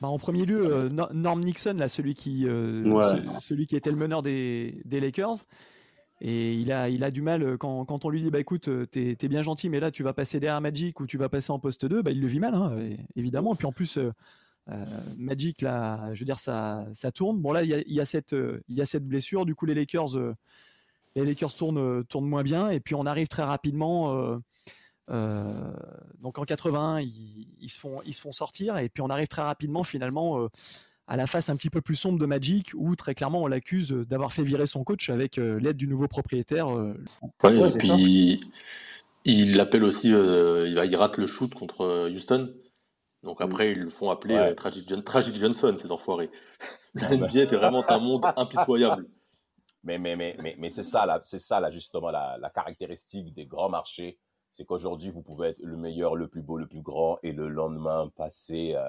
[0.00, 3.22] Bah, en premier lieu, euh, Nor- Norm Nixon, là, celui, qui, euh, Ouais.
[3.40, 5.46] celui qui était le meneur des, des Lakers.
[6.20, 8.68] Et il a, il a du mal euh, quand, quand on lui dit bah écoute,
[8.68, 11.28] euh, t'es es bien gentil, mais là tu vas passer derrière Magic ou tu vas
[11.28, 12.76] passer en poste 2, bah, il le vit mal, hein,
[13.16, 13.54] évidemment.
[13.54, 14.12] Et puis en plus, euh,
[15.16, 17.40] Magic, là, je veux dire, ça, ça tourne.
[17.40, 18.34] Bon, là, il y a, cette,
[18.68, 19.44] y a cette blessure.
[19.44, 20.16] Du coup, les Lakers,
[21.16, 22.70] les Lakers tournent, tournent moins bien.
[22.70, 24.40] Et puis on arrive très rapidement.
[25.08, 28.78] donc en 81, ils, ils se font, ils se font sortir.
[28.78, 30.48] Et puis on arrive très rapidement, finalement.
[31.08, 33.46] Euh, à la face un petit peu plus sombre de Magic, où très clairement on
[33.46, 36.68] l'accuse d'avoir fait virer son coach avec euh, l'aide du nouveau propriétaire.
[36.76, 36.94] euh,
[37.42, 38.40] Ouais, Ouais, et c'est puis
[39.24, 42.52] il l'appelle aussi, euh, il, va- il rate le shoot contre euh, Houston.
[43.22, 44.50] Donc après, ils le font appeler Ouais.
[44.50, 46.30] euh, Tragic, John- Tragic Johnson, ces enfoirés.
[46.94, 47.26] La bah.
[47.28, 49.06] NBA était vraiment un monde impitoyable.
[49.82, 53.34] Mais, mais, mais, mais, mais c'est ça, là, c'est ça, là, justement, la, la caractéristique
[53.34, 54.18] des grands marchés.
[54.52, 57.48] C'est qu'aujourd'hui, vous pouvez être le meilleur, le plus beau, le plus grand, et le
[57.48, 58.74] lendemain, passer.
[58.76, 58.88] euh,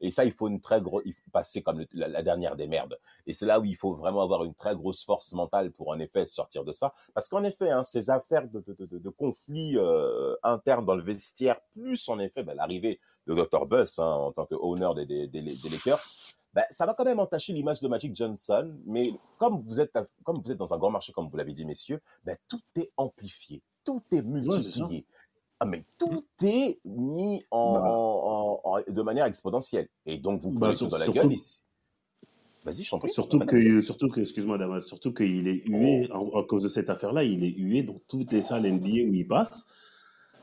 [0.00, 1.02] et ça, il faut une très grosse.
[1.06, 2.98] Il faut passer comme le- la, la dernière des merdes.
[3.26, 5.98] Et c'est là où il faut vraiment avoir une très grosse force mentale pour, en
[5.98, 6.94] effet, sortir de ça.
[7.14, 10.94] Parce qu'en effet, hein, ces affaires de, de, de, de- de conflits euh, internes dans
[10.94, 13.66] le vestiaire, plus, en effet, ben, l'arrivée de Dr.
[13.66, 16.02] Buss hein, en tant que owner des, des, des, des Lakers,
[16.54, 19.92] ben, ça va quand même entacher l'image de Magic Johnson, mais comme vous êtes,
[20.24, 22.90] comme vous êtes dans un grand marché, comme vous l'avez dit, messieurs, ben, tout est
[22.96, 25.04] amplifié, tout est multiplié.
[25.60, 27.82] Ah, mais tout est mis en, Bah.
[27.88, 29.88] en- de manière exponentielle.
[30.04, 31.36] Et donc, vous Bah, prenez sur- tout dans la surtout- gueule.
[32.64, 33.08] Vas-y, je t'en prie.
[33.10, 36.30] Surtout que, surtout que, excuse-moi Damas, surtout qu'il est hué, Oh.
[36.34, 39.14] en- à cause de cette affaire-là, il est hué dans toutes les salles NBA où
[39.14, 39.66] il passe.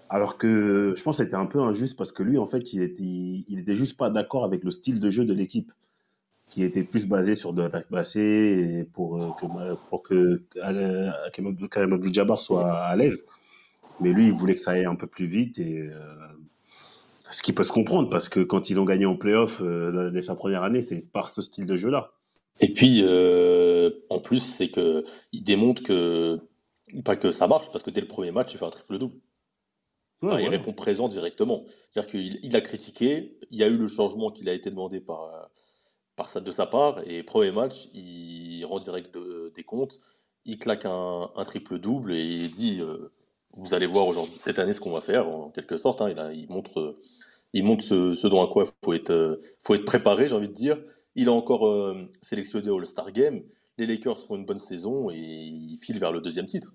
[0.09, 2.81] Alors que je pense que c'était un peu injuste parce que lui, en fait, il
[2.81, 5.71] était, il était juste pas d'accord avec le style de jeu de l'équipe,
[6.49, 11.11] qui était plus basé sur de l'attaque passée pour euh, que, pour que euh,
[11.69, 13.23] Karim Abdul-Jabbar soit à l'aise.
[13.99, 15.97] Mais lui, il voulait que ça aille un peu plus vite et euh,
[17.31, 20.21] ce qui peut se comprendre parce que quand ils ont gagné en playoff euh, dès
[20.21, 22.11] sa première année, c'est par ce style de jeu-là.
[22.59, 26.39] Et puis, euh, en plus, c'est que il démontre que
[27.03, 29.15] pas que ça marche, parce que dès le premier match, il fait un triple double.
[30.21, 31.65] il répond présent directement.
[31.89, 34.99] C'est-à-dire qu'il il a critiqué, il y a eu le changement qui a été demandé
[34.99, 35.49] par,
[36.15, 39.17] par de sa part, et premier match, il rend direct
[39.55, 39.99] des comptes,
[40.45, 43.11] il claque un, triple-double et il dit euh,
[43.55, 46.01] Vous allez voir aujourd'hui, cette année, ce qu'on va faire, en quelque sorte.
[46.01, 46.31] Hein.
[46.33, 46.97] il, montre,
[47.53, 50.53] il montre ce, dont à quoi il faut être, faut être préparé, j'ai envie de
[50.53, 50.79] dire.
[51.15, 53.43] Il a encore euh, sélectionné All-Star Game.
[53.77, 56.73] Les Lakers font une bonne saison et ils filent vers le deuxième titre.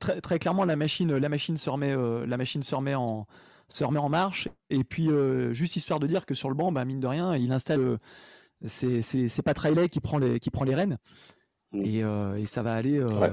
[0.00, 3.26] Très, clairement, la machine, la machine se remet, euh, la machine se remet en,
[3.68, 4.48] se remet en marche.
[4.70, 5.08] Et puis,
[5.52, 7.98] juste histoire de dire que sur le banc, bah, mine de rien, il installe
[8.64, 10.98] c'est pas Trailer qui prend les qui prend les rênes.
[11.84, 12.04] Mm.
[12.04, 13.30] Euh, et, ça va aller, euh,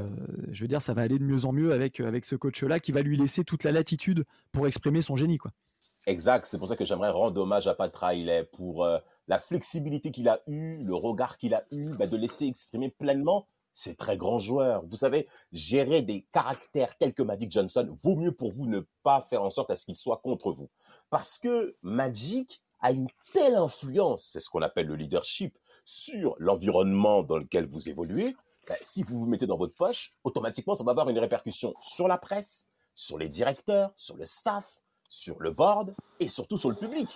[0.51, 2.91] je veux dire, ça va aller de mieux en mieux avec, avec ce coach-là qui
[2.91, 5.37] va lui laisser toute la latitude pour exprimer son génie.
[5.37, 5.51] Quoi.
[6.05, 10.11] Exact, c'est pour ça que j'aimerais rendre hommage à Pat Riley pour euh, la flexibilité
[10.11, 14.17] qu'il a eue, le regard qu'il a eu, bah, de laisser exprimer pleinement ces très
[14.17, 14.85] grands joueurs.
[14.85, 19.21] Vous savez, gérer des caractères tels que Magic Johnson, vaut mieux pour vous ne pas
[19.21, 20.69] faire en sorte à ce qu'il soit contre vous.
[21.09, 27.23] Parce que Magic, a une telle influence, c'est ce qu'on appelle le leadership, sur l'environnement
[27.23, 28.35] dans lequel vous évoluez,
[28.67, 32.07] ben, si vous vous mettez dans votre poche, automatiquement, ça va avoir une répercussion sur
[32.07, 36.75] la presse, sur les directeurs, sur le staff, sur le board et surtout sur le
[36.75, 37.07] public.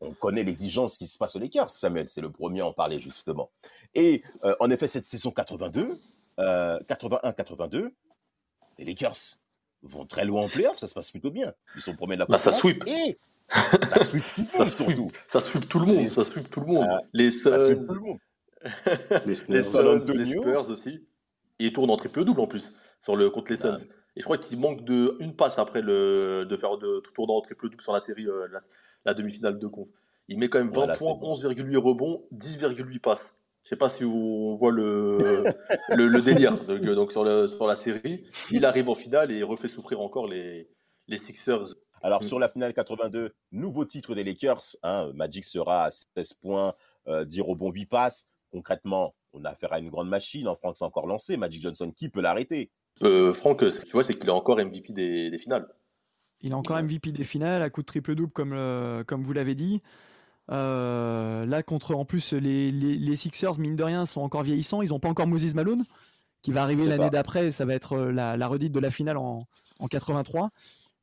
[0.00, 3.00] On connaît l'exigence qui se passe aux Lakers, Samuel, c'est le premier à en parler
[3.00, 3.50] justement.
[3.94, 6.00] Et euh, en effet, cette saison 82,
[6.38, 7.90] 81-82, euh,
[8.78, 9.36] les Lakers
[9.82, 11.52] vont très loin en playoff, ça se passe plutôt bien.
[11.76, 12.82] Ils sont premiers de la bah, ça sweep.
[12.86, 13.18] Et
[13.82, 15.10] ça sweep tout le monde, surtout.
[15.28, 16.10] Ça sweep tout le monde, les...
[16.10, 16.86] ça sweep tout le monde.
[16.88, 18.18] Ah, les Suns, tout le monde.
[19.26, 19.34] les,
[20.26, 21.06] Spurs aussi.
[21.58, 23.78] Et ils tournent en triple-double en plus, sur le, contre les Suns.
[24.16, 27.36] Et je crois qu'il manque de, une passe après le, de faire de, tout tournant
[27.36, 28.46] en triple-double sur la série, euh,
[29.04, 29.88] la, demi-finale de conf.
[30.28, 33.34] Il met quand même 20 points, 11,8 rebonds, 10,8 passes.
[33.64, 35.18] Je sais pas si on voit le,
[35.96, 38.24] le, le, délire donc, donc sur, le, sur, la série.
[38.50, 40.68] Il arrive en finale et refait souffrir encore les,
[41.08, 42.26] les Sixers alors, mm.
[42.26, 44.62] sur la finale 82, nouveau titre des Lakers.
[44.82, 46.74] Hein, Magic sera à 16 points,
[47.08, 48.26] euh, 10 rebonds, 8 passes.
[48.52, 50.48] Concrètement, on a affaire à une grande machine.
[50.48, 51.36] En France, c'est encore lancé.
[51.36, 52.70] Magic Johnson, qui peut l'arrêter?
[53.02, 55.66] Euh, Franck, tu vois, c'est qu'il est encore MVP des, finales.
[56.40, 59.82] Il est encore MVP des finales à coup de triple-double, comme, comme vous l'avez dit.
[60.50, 64.82] Euh, là, contre en plus les, les, Sixers, mine de rien, sont encore vieillissants.
[64.82, 65.84] Ils n'ont pas encore Moses Malone,
[66.42, 67.52] qui va arriver l'année d'après.
[67.52, 69.46] Ça va être euh, la, la, redite de la finale en,
[69.78, 70.50] en 83.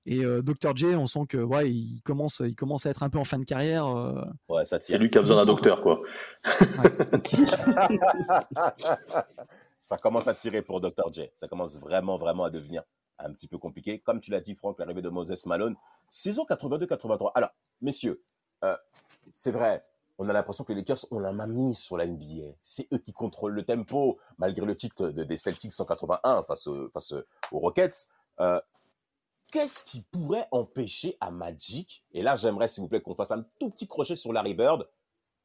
[0.10, 0.74] Et euh, Dr.
[0.74, 3.40] J, on sent que ouais, il commence, il commence à être un peu en fin
[3.40, 3.88] de carrière.
[3.88, 4.24] Euh.
[4.48, 6.02] Ouais, ça C'est lui qui a besoin d'un docteur, quoi.
[9.78, 11.12] ça commence à tirer pour Dr.
[11.12, 11.30] J.
[11.36, 12.84] Ça commence vraiment, vraiment à devenir
[13.20, 14.00] un petit peu compliqué.
[14.00, 15.76] Comme tu l'as dit, Franck, l'arrivée de Moses Malone,
[16.10, 17.34] saison 82-83.
[17.36, 17.50] Alors,
[17.82, 18.24] messieurs,
[18.64, 18.78] euh,
[19.34, 19.84] c'est vrai,
[20.18, 22.54] on a l'impression que les Lakers ont la main mise sur la NBA.
[22.62, 27.14] C'est eux qui contrôlent le tempo, malgré le titre des Celtics 181 face, face
[27.52, 28.08] aux Rockets
[29.52, 33.46] qu'est-ce qui pourrait empêcher à Magic, et là j'aimerais s'il vous plaît qu'on fasse un
[33.60, 34.88] tout petit crochet sur Larry Bird,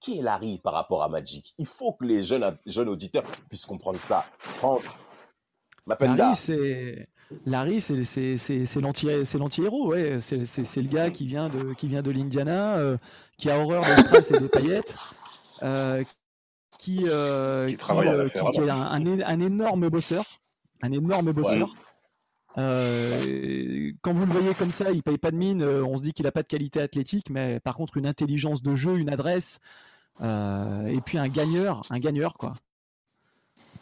[0.01, 1.55] qui est Larry par rapport à Magic?
[1.59, 4.27] Il faut que les jeunes, jeunes auditeurs puissent comprendre ça.
[4.39, 4.83] Franck,
[5.87, 7.09] Larry, c'est
[7.47, 10.19] Larry, c'est l'anti-héros, ouais.
[10.21, 10.37] C'est
[10.77, 12.97] le gars qui vient de qui vient de l'Indiana, euh,
[13.39, 14.97] qui a horreur des strass et des paillettes,
[15.63, 16.05] euh,
[16.79, 20.25] qui, euh, qui, est un, énorme bosseur,
[20.83, 21.69] un énorme bosseur.
[22.59, 25.63] Euh, quand vous le voyez comme ça, il paye pas de mine.
[25.63, 28.63] Euh, on se dit qu'il a pas de qualité athlétique, mais par contre une intelligence
[28.63, 29.59] de jeu, une adresse,
[30.21, 32.55] euh, et puis un gagneur, un gagneur quoi.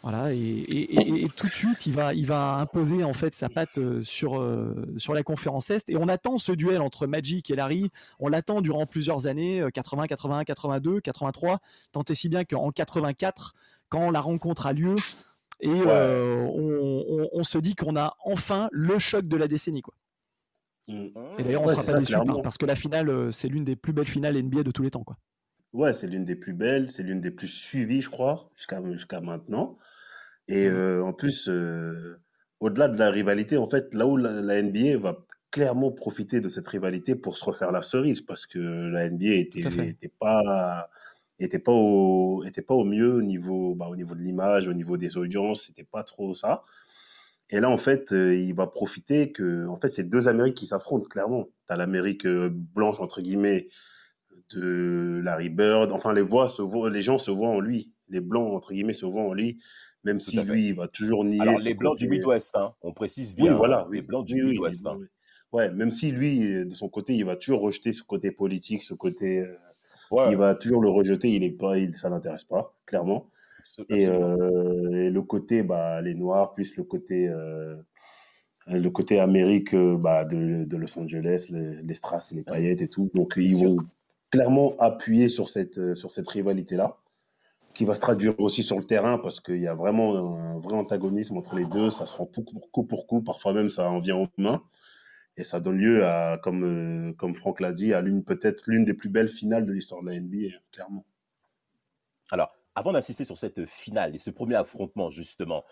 [0.03, 4.43] Voilà, et, tout de suite, il va, il va imposer en fait sa patte sur,
[4.97, 5.91] sur la conférence Est.
[5.91, 7.91] Et on attend ce duel entre Magic et Larry.
[8.19, 11.59] On l'attend durant plusieurs années, 80, 81, 82, 83.
[11.91, 13.53] Tant et si bien qu'en 84,
[13.89, 14.95] quand la rencontre a lieu,
[15.61, 16.47] et euh,
[17.33, 19.81] on, se dit qu'on a enfin le choc de la décennie.
[19.81, 19.93] Quoi.
[20.87, 21.09] Mmh.
[21.37, 23.75] Et d'ailleurs, on ne sera pas déçu parce que la finale, euh, c'est l'une des
[23.75, 25.03] plus belles finales NBA de tous les temps.
[25.03, 25.17] Quoi.
[25.73, 29.77] Ouais, c'est l'une des plus belles, c'est l'une des plus suivies, je crois, jusqu'à maintenant.
[30.47, 30.73] Et mmh.
[30.73, 31.47] euh, en plus,
[32.59, 36.67] au-delà de la rivalité, en fait, là où la, NBA va clairement profiter de cette
[36.67, 40.89] rivalité pour se refaire la cerise, parce que la NBA était, était pas
[41.43, 44.73] était pas au était pas au mieux au niveau bah, au niveau de l'image, au
[44.73, 46.63] niveau des audiences, c'était pas trop ça.
[47.49, 50.65] Et là en fait, euh, il va profiter que en fait, c'est deux Amériques qui
[50.65, 51.49] s'affrontent clairement.
[51.67, 53.67] Tu as l'Amérique euh, blanche entre guillemets
[54.53, 58.21] de Larry Bird, enfin les voix se voient, les gens se voient en lui, les
[58.21, 59.59] blancs entre guillemets se voient en lui,
[60.03, 61.41] même si lui il va toujours nier.
[61.41, 63.51] Alors les blancs du Midwest, hein, on précise bien.
[63.51, 64.85] Oui, voilà, les blancs du Midwest.
[64.87, 64.99] Hein.
[65.51, 68.93] Ouais, même si lui de son côté il va toujours rejeter ce côté politique, ce
[68.93, 69.53] côté euh,
[70.29, 73.29] il va toujours le rejeter, il est pas, il, ça l'intéresse pas, clairement.
[73.89, 77.75] Et, euh, et, le côté, bah, les noirs, plus le côté, euh,
[78.67, 82.89] le côté Amérique bah, de, de, Los Angeles, les, les strass et les paillettes et
[82.89, 83.09] tout.
[83.13, 83.77] Donc, ils vont
[84.29, 86.97] clairement appuyer sur cette, sur cette rivalité-là
[87.73, 90.75] qui va se traduire aussi sur le terrain parce qu'il y a vraiment un vrai
[90.75, 91.89] antagonisme entre les deux.
[91.89, 94.61] Ça se rend coup pour coup, parfois même ça en vient aux mains.
[95.37, 98.85] Et ça donne lieu à, comme, euh, comme Franck l'a dit, à l'une, peut-être l'une
[98.85, 101.05] des plus belles finales de l'histoire de la NBA, clairement.
[102.31, 105.63] Alors, avant d'insister sur cette finale et ce premier affrontement, justement,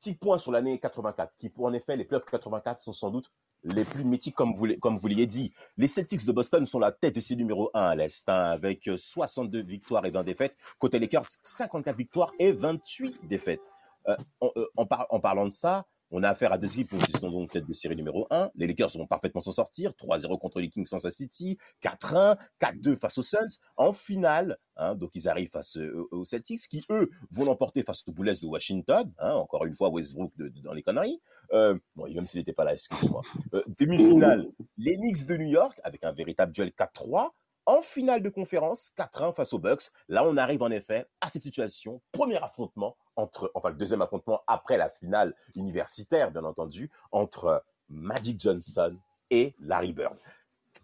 [0.00, 3.32] petit point sur l'année 84, qui, pour en effet, les playoffs 84 sont sans doute
[3.64, 5.52] les plus mythiques, comme vous, comme vous l'ayez dit.
[5.76, 8.88] Les Celtics de Boston sont la tête de ces numéro 1 à l'Est, hein, avec
[8.96, 10.56] 62 victoires et 20 défaites.
[10.78, 13.72] Côté Lakers, 54 victoires et 28 défaites.
[14.08, 14.86] Euh, euh, en,
[15.20, 17.96] parlant de ça, on a affaire à deux équipes qui sont donc tête de série
[17.96, 18.50] numéro 1.
[18.54, 19.92] Les Lakers vont parfaitement s'en sortir.
[19.92, 23.58] 3-0 contre les Kings Kansas City, 4-1, 4-2 face aux Suns.
[23.76, 28.04] En finale, hein, donc ils arrivent face euh, aux Celtics qui, eux, vont l'emporter face
[28.06, 29.12] aux Bullets de Washington.
[29.18, 31.20] Hein, encore une fois, Westbrook dans les conneries.
[31.52, 33.22] Euh, bon, même s'il n'était pas là, excusez-moi.
[33.54, 34.46] Euh, demi-finale,
[34.78, 37.30] les Knicks de New York avec un véritable duel 4-3
[37.66, 39.90] en finale de conférence, 4-1 face aux Bucks.
[40.08, 42.02] Là, on arrive en effet à cette situation.
[42.12, 48.40] Premier affrontement entre, enfin le deuxième affrontement après la finale universitaire, bien entendu, entre Magic
[48.40, 48.96] Johnson
[49.30, 50.16] et Larry Bird.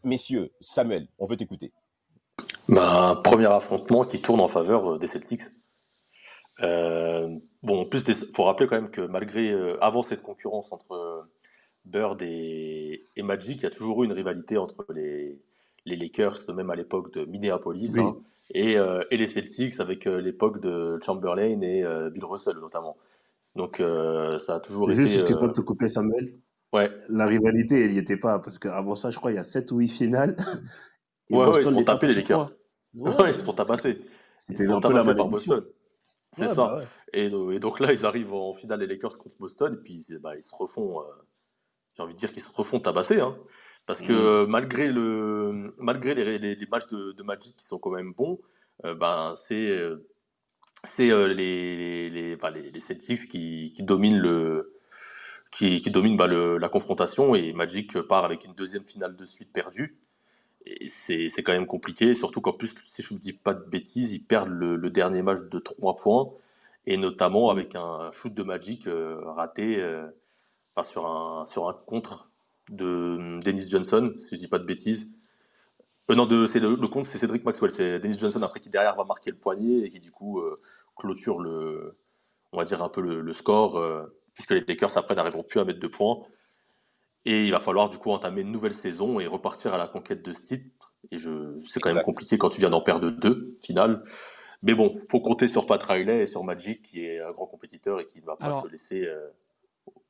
[0.05, 1.73] Messieurs, Samuel, on veut t'écouter.
[2.69, 5.43] Ben, premier affrontement qui tourne en faveur euh, des Celtics.
[6.62, 10.73] Euh, bon, en plus, il faut rappeler quand même que malgré, euh, avant cette concurrence
[10.73, 11.29] entre
[11.85, 15.40] Bird et, Magic, il y a toujours eu une rivalité entre les,
[15.87, 18.16] les Lakers, même à l'époque de Minneapolis, hein,
[18.55, 22.97] et, euh, et, les Celtics avec euh, l'époque de Chamberlain et euh, Bill Russell notamment.
[23.57, 25.03] Donc ça a toujours été.
[25.03, 26.38] Juste que te couper, Samuel.
[26.73, 26.88] Ouais.
[27.09, 29.73] La rivalité, elle n'y était pas, parce qu'avant ça, je crois, il y a 7
[29.73, 30.37] ou 8 finales.
[31.31, 32.53] Et ouais, Boston ouais, ils se font taper les Lakers.
[32.95, 34.01] Ouais, ils se font tabasser.
[34.38, 35.64] C'était un peu la malédiction.
[36.37, 36.55] C'est ça.
[36.55, 40.07] Bah et, et, donc là, ils arrivent en finale les Lakers contre Boston, et puis
[40.21, 41.03] bah, ils se refont,
[41.97, 43.21] j'ai envie de dire qu'ils se refont tabasser.
[43.21, 43.37] Hein.
[43.90, 44.48] Parce que mmh.
[44.48, 48.38] malgré, le, malgré les, les, matchs de, de, Magic qui sont quand même bons,
[48.85, 50.07] euh, ben, c'est euh,
[51.00, 54.79] euh, les, les, les, les, Celtics qui, qui dominent, le,
[55.50, 59.24] qui, qui dominent bah, le, la confrontation et Magic part avec une deuxième finale de
[59.24, 59.98] suite perdue.
[60.66, 63.64] Et c'est quand même compliqué, surtout qu'en plus, si je ne vous dis pas de
[63.64, 66.31] bêtises, ils perdent le, le, dernier match de 3 points,
[66.87, 69.85] et notamment avec un shoot de Magic raté
[70.76, 72.30] enfin, sur, un, sur un contre
[72.70, 75.11] de Dennis Johnson, si je dis pas de bêtises.
[76.11, 77.72] Euh, non, de, c'est le, compte, c'est Cédric Maxwell.
[77.72, 80.61] C'est Dennis Johnson après qui derrière va marquer le poignet et qui du coup euh,
[80.96, 81.96] clôture le,
[82.52, 84.04] on va dire un peu le, score, euh,
[84.35, 86.22] puisque les Lakers après n'arriveront plus à mettre de points.
[87.26, 90.22] Et il va falloir du coup entamer une nouvelle saison et repartir à la conquête
[90.22, 90.94] de ce titre.
[91.11, 94.02] Et je, c'est quand même compliqué quand tu viens d'en perdre deux finales.
[94.62, 98.00] Mais bon, faut compter sur Pat Riley et sur Magic qui est un grand compétiteur
[98.00, 99.09] et qui ne va pas se laisser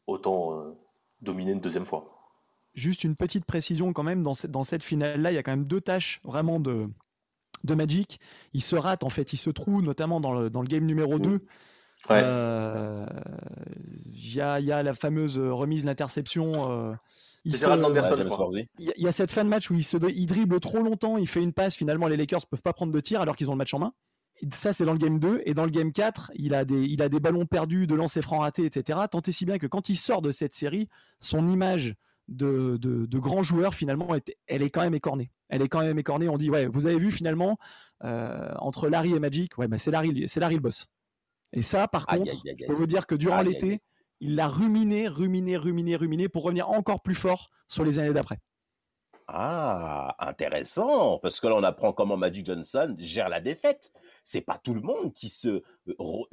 [0.07, 0.77] autant
[1.21, 2.20] dominer une deuxième fois.
[2.75, 5.51] Juste une petite précision quand même, dans, cette, dans cette finale-là, il y a quand
[5.51, 6.89] même deux tâches vraiment de,
[7.65, 8.21] de Magic.
[8.53, 11.19] Il se rate, en fait, il se trouve, notamment dans le, dans le game numéro
[11.19, 11.41] 2.
[12.11, 13.07] Euh,
[14.07, 16.53] il y, a, y, a, la fameuse remise, l'interception.
[16.71, 16.95] Euh,
[17.45, 17.55] il,
[18.79, 21.27] il, y a cette fin de match où il, se, il dribble trop longtemps, il
[21.27, 23.59] fait une passe, finalement les Lakers peuvent pas prendre de tir alors qu'ils ont le
[23.59, 23.93] match en main.
[24.53, 25.43] Ça, c'est dans le game 2.
[25.45, 28.23] Et dans le game 4, il a des, il a des ballons perdus, de lancers
[28.23, 29.01] francs ratés, etc.
[29.11, 30.89] Tant et si bien que quand il sort de cette série,
[31.21, 31.95] son image
[32.31, 34.09] de, de, grands joueurs, finalement,
[34.47, 35.31] elle est quand même écornée.
[35.49, 36.29] Elle est quand même écornée.
[36.29, 37.59] On dit, ouais, vous avez vu finalement,
[38.05, 40.87] euh, entre Larry et Magic, ouais, bah, c'est Larry, c'est Larry le boss.
[41.53, 43.83] Et ça, par contre, je peux vous dire que durant l'été,
[44.21, 48.39] il l'a ruminé, ruminé, ruminé, ruminé pour revenir encore plus fort sur les années d'après.
[49.33, 53.93] Ah, intéressant, parce que là on apprend comment Magic Johnson gère la défaite.
[54.25, 55.63] C'est pas tout le monde qui se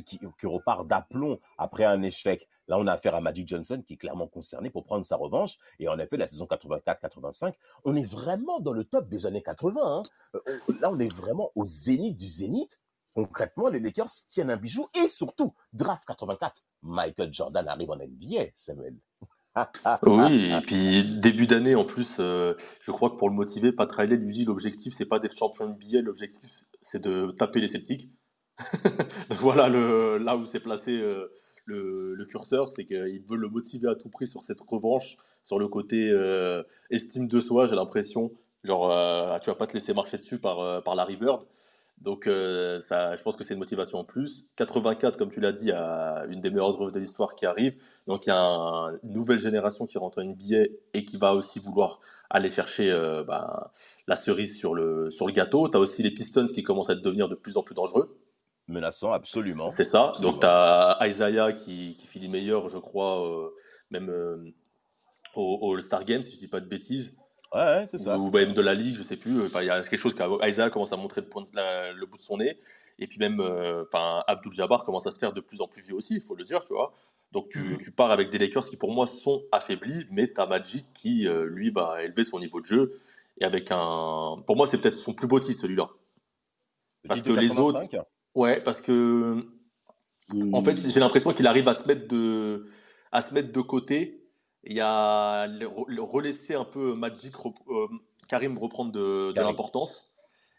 [0.03, 2.47] qui, qui repart d'aplomb après un échec.
[2.67, 5.57] Là, on a affaire à Magic Johnson qui est clairement concerné pour prendre sa revanche.
[5.79, 7.53] Et en effet, la saison 84-85,
[7.85, 9.79] on est vraiment dans le top des années 80.
[9.79, 10.03] Hein.
[10.35, 12.79] Euh, là, on est vraiment au zénith du zénith.
[13.13, 18.51] Concrètement, les Lakers tiennent un bijou et surtout, draft 84, Michael Jordan arrive en NBA,
[18.53, 18.97] Samuel.
[20.03, 23.91] Oui, et puis début d'année en plus, euh, je crois que pour le motiver, Pat
[23.91, 28.09] Riley lui dit l'objectif c'est pas d'être champion NBA, l'objectif c'est de taper les Celtics.
[29.39, 31.31] voilà le, là où s'est placé euh,
[31.65, 35.67] le, curseur, c'est qu'il veut le motiver à tout prix sur cette revanche, sur le
[35.67, 38.31] côté euh, estime de soi, j'ai l'impression.
[38.63, 41.45] Genre, tu vas pas te laisser marcher dessus par, par Larry Bird.
[42.01, 44.45] Donc, ça, je pense que c'est une motivation en plus.
[44.55, 47.75] 84, comme tu l'as dit, a une des meilleures œuvres de l'histoire qui arrive.
[48.05, 48.37] Donc, il y a
[49.03, 52.91] une nouvelle génération qui rentre en NBA et qui va aussi vouloir aller chercher
[53.27, 53.71] bah,
[54.07, 55.69] la cerise sur le, sur le gâteau.
[55.69, 58.15] Tu as aussi les Pistons qui commencent à devenir de plus en plus dangereux
[58.67, 59.71] menaçant, absolument.
[59.75, 60.11] C'est ça.
[60.21, 63.49] Donc, tu as Isaiah qui, qui finit meilleur, je crois, euh,
[63.91, 64.53] même, euh,
[65.35, 67.15] au, All-Star Games, si je dis pas de bêtises.
[67.53, 68.17] Ouais, c'est ça.
[68.17, 69.45] Ou même de la Ligue, je sais plus.
[69.45, 72.57] il y a quelque chose qu'Aïsa commence à montrer le, le, bout de son nez.
[72.99, 75.95] Et puis même, enfin, Abdul Jabbar commence à se faire de plus en plus vieux
[75.95, 76.93] aussi, il faut le dire, tu vois.
[77.31, 80.45] Donc tu, tu, pars avec des Lakers qui pour moi sont affaiblis, mais tu as
[80.45, 82.99] Magic qui, lui, va élever son niveau de jeu.
[83.39, 84.41] Et avec un.
[84.45, 85.89] Pour moi, c'est peut-être son plus beau titre, celui-là.
[87.07, 87.81] Parce que les autres.
[88.35, 89.45] Ouais, parce que.
[90.51, 92.67] En fait, j'ai l'impression qu'il arrive à se mettre de,
[93.11, 94.26] à se mettre de côté.
[94.69, 95.47] Il y a
[95.97, 97.33] relaisser un peu Magic,
[97.69, 97.87] euh,
[98.27, 100.11] Karim reprendre de, l'importance.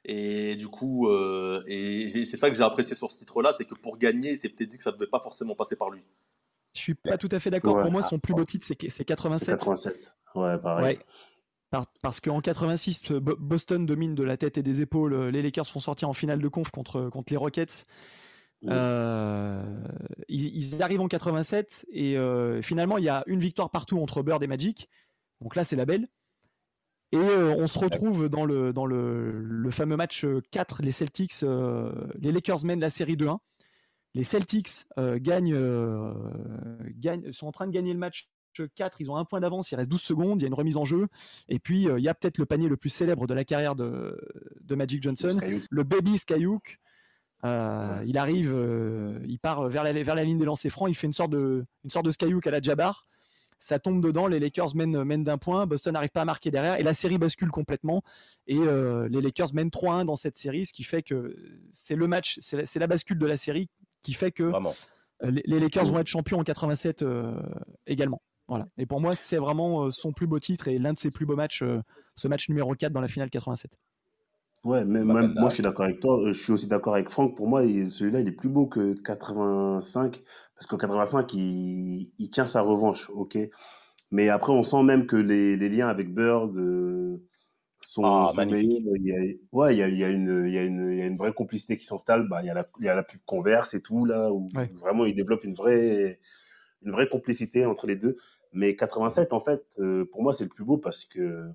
[0.04, 3.74] Et du coup, euh, et c'est ça que j'ai apprécié sur ce titre-là, c'est que
[3.74, 6.02] pour gagner, c'est peut-être dit que ça ne devait pas forcément passer par lui.
[6.72, 7.82] Je suis pas tout à fait d'accord.
[7.82, 9.58] Pour moi, son plus beau titre, c'est 87.
[9.58, 10.14] 87.
[10.34, 10.98] Ouais, pareil.
[12.00, 15.28] parce qu'en 86, Boston domine de la tête et des épaules.
[15.28, 17.84] Les Lakers font sortir en finale de conf contre, contre les Rockets.
[18.66, 19.62] Euh,
[20.28, 24.42] ils, arrivent en 87 et euh, finalement il y a une victoire partout entre Bird
[24.42, 24.88] et Magic.
[25.40, 26.08] Donc là c'est la belle.
[27.12, 32.32] Et euh, on se retrouve dans le, dans le, fameux match 4, les Celtics, les
[32.32, 33.38] Lakers mènent la série 2-1.
[34.14, 35.56] Les Celtics gagnent,
[36.96, 38.28] gagnent, sont en train de gagner le match
[38.74, 40.76] 4, ils ont un point d'avance, il reste 12 secondes, il y a une remise
[40.76, 41.06] en jeu.
[41.48, 44.20] Et puis il y a peut-être le panier le plus célèbre de la carrière de,
[44.60, 45.30] de Magic Johnson,
[45.70, 46.78] le Baby Skyhook
[47.44, 50.94] euh, il arrive, euh, il part vers la, vers la ligne des lancers francs, il
[50.94, 53.04] fait une sorte de, une sorte de skyhook à la Jabbar.
[53.60, 56.78] Ça tombe dedans, les Lakers mènent, mènent d'un point, Boston n'arrive pas à marquer derrière
[56.78, 58.02] et la série bascule complètement.
[58.46, 61.36] Et euh, les Lakers mènent 3-1 dans cette série, ce qui fait que
[61.72, 63.68] c'est le match, c'est la, bascule de la série
[64.00, 64.52] qui fait que
[65.22, 67.04] les, Lakers vont être champions en 87
[67.88, 68.22] également.
[68.46, 68.68] Voilà.
[68.78, 71.36] Et pour moi, c'est vraiment son plus beau titre et l'un de ses plus beaux
[71.36, 71.64] matchs,
[72.14, 73.76] ce match numéro 4 dans la finale 87.
[74.64, 76.18] Ouais, même, moi je suis d'accord avec toi.
[76.20, 77.36] Euh, je suis aussi d'accord avec Franck.
[77.36, 80.22] Pour moi, celui-là, il est plus beau que 85.
[80.54, 83.08] Parce que 85, il, il tient sa revanche.
[83.14, 83.38] Ok?
[84.10, 87.22] Mais après, on sent même que les, les liens avec Bird euh,
[87.80, 88.96] sont, ah, meilleurs.
[88.96, 90.90] Il y a, ouais, il y a, il y a une, il y a une,
[90.90, 92.28] il y a une vraie complicité qui s'installe.
[92.28, 94.48] Bah, il y a la, il y a la pub Converse et tout, là, où
[94.80, 96.18] vraiment il développe une vraie,
[96.82, 98.16] une vraie complicité entre les deux.
[98.52, 101.48] Mais 87, en fait, euh, pour moi, c'est le plus beau parce que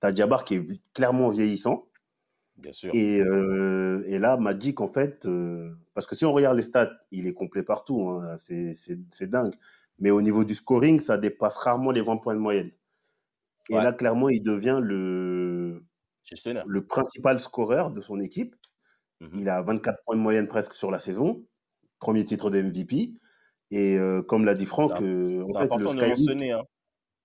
[0.00, 1.86] tu as Jabbar qui est clairement vieillissant.
[2.58, 2.90] Bien sûr.
[2.94, 6.92] Et, euh, et là, Magic, en fait, euh, parce que si on regarde les stats,
[7.10, 9.54] il est complet partout, hein, c'est dingue.
[9.98, 12.70] Mais au niveau du scoring, ça dépasse rarement les 20 points de moyenne.
[13.68, 15.84] Et là, clairement, il devient le,
[16.66, 18.54] le principal scoreur de son équipe.
[19.20, 21.46] Mmh il a 24 points de moyenne presque sur la saison.
[21.98, 23.14] Premier titre de MVP.
[23.70, 26.66] Et euh, comme l'a dit Franck, en fait, le Skyhook.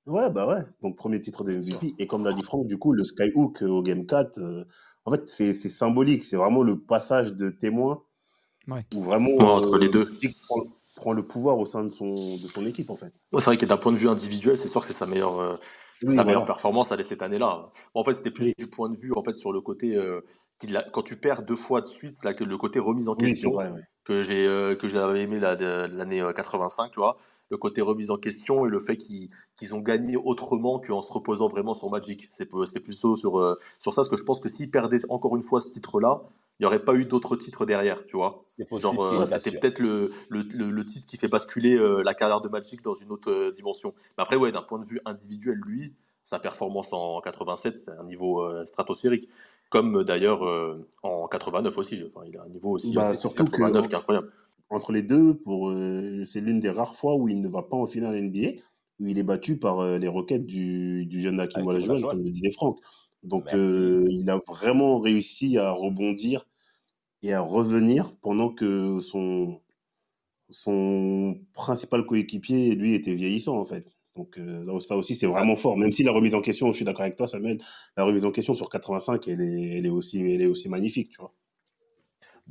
[0.07, 0.61] Ouais, bah ouais.
[0.81, 1.93] Donc, premier titre de MVP.
[1.99, 4.39] Et comme l'a dit Franck, du coup, le Skyhook au Game 4,
[5.05, 6.23] en fait, c'est symbolique.
[6.23, 8.01] C'est vraiment le passage de témoin
[8.67, 8.85] ouais.
[8.95, 10.11] où vraiment entre les deux.
[10.95, 13.11] Prend, le pouvoir au sein de son, de son équipe, en fait.
[13.31, 15.57] c'est vrai que d'un point de vue individuel, c'est sûr que c'est sa meilleure, euh,
[16.15, 17.71] sa meilleure performance elle, cette année-là.
[17.95, 19.95] En fait, c'était plus du point de vue en fait, sur le côté.
[19.95, 20.21] Euh,
[20.93, 23.49] quand tu perds deux fois de suite, c'est là que le côté remise en question
[23.49, 23.71] vrai,
[24.03, 27.17] que j'ai euh, que j'avais aimé l'année 85, tu vois
[27.51, 29.29] le côté remise en question et le fait qu'ils
[29.73, 32.29] ont gagné autrement qu'en se reposant vraiment sur Magic.
[32.37, 35.43] C'était plutôt sur, euh, sur ça, parce que je pense que s'ils perdaient encore une
[35.43, 36.21] fois ce titre-là,
[36.59, 38.43] il n'y aurait pas eu d'autres titres derrière, tu vois.
[38.59, 42.81] Euh, c'était peut-être le, le, le, titre qui fait basculer euh, la carrière de Magic
[42.83, 43.93] dans une autre dimension.
[44.17, 45.93] Mais après, ouais, d'un point de vue individuel, lui,
[46.25, 49.27] sa performance en 87, c'est un niveau stratosphérique.
[49.69, 50.41] Comme d'ailleurs
[51.01, 52.03] en 89 aussi.
[52.13, 54.31] Enfin, il a un niveau aussi bah, surtout 89 qui est incroyable
[54.71, 57.75] entre les deux, pour, euh, c'est l'une des rares fois où il ne va pas
[57.75, 58.61] en finale NBA,
[58.99, 62.29] où il est battu par euh, les requêtes du, du jeune Hakim Olajuwon, comme le
[62.29, 62.79] disait Franck.
[63.23, 66.47] Donc, euh, il a vraiment réussi à rebondir
[67.21, 69.59] et à revenir pendant que son,
[70.49, 73.85] son principal coéquipier, lui, était vieillissant, en fait.
[74.15, 74.39] Donc,
[74.81, 75.77] ça aussi, c'est vraiment fort.
[75.77, 77.61] Même si la remise en question, je suis d'accord avec toi, Samuel,
[77.97, 81.09] la remise en question sur 85, elle est, elle est, aussi, elle est aussi magnifique,
[81.11, 81.33] tu vois.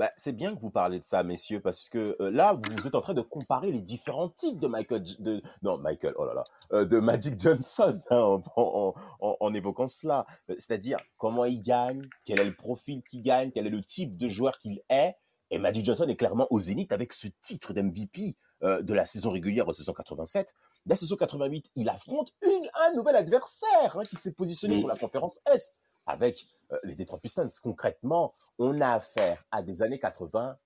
[0.01, 2.94] Bah, c'est bien que vous parlez de ça, messieurs, parce que euh, là, vous êtes
[2.94, 6.44] en train de comparer les différents titres de Michael, de, non, Michael, oh là là,
[6.72, 10.24] euh, de Magic Johnson hein, en, évoquant cela.
[10.48, 14.16] Euh, c'est-à-dire comment il gagne, quel est le profil qu'il gagne, quel est le type
[14.16, 15.16] de joueur qu'il est.
[15.51, 19.66] Et Magic Johnson est clairement au zénith avec ce titre d'MVP de la saison régulière
[19.66, 20.55] de saison 87.
[20.86, 24.96] La saison 88, il affronte une, un nouvel adversaire hein, qui s'est positionné sur la
[24.96, 25.74] conférence Est
[26.07, 27.48] avec euh, les Detroit Pistons.
[27.62, 30.57] Concrètement, on a affaire à des années 80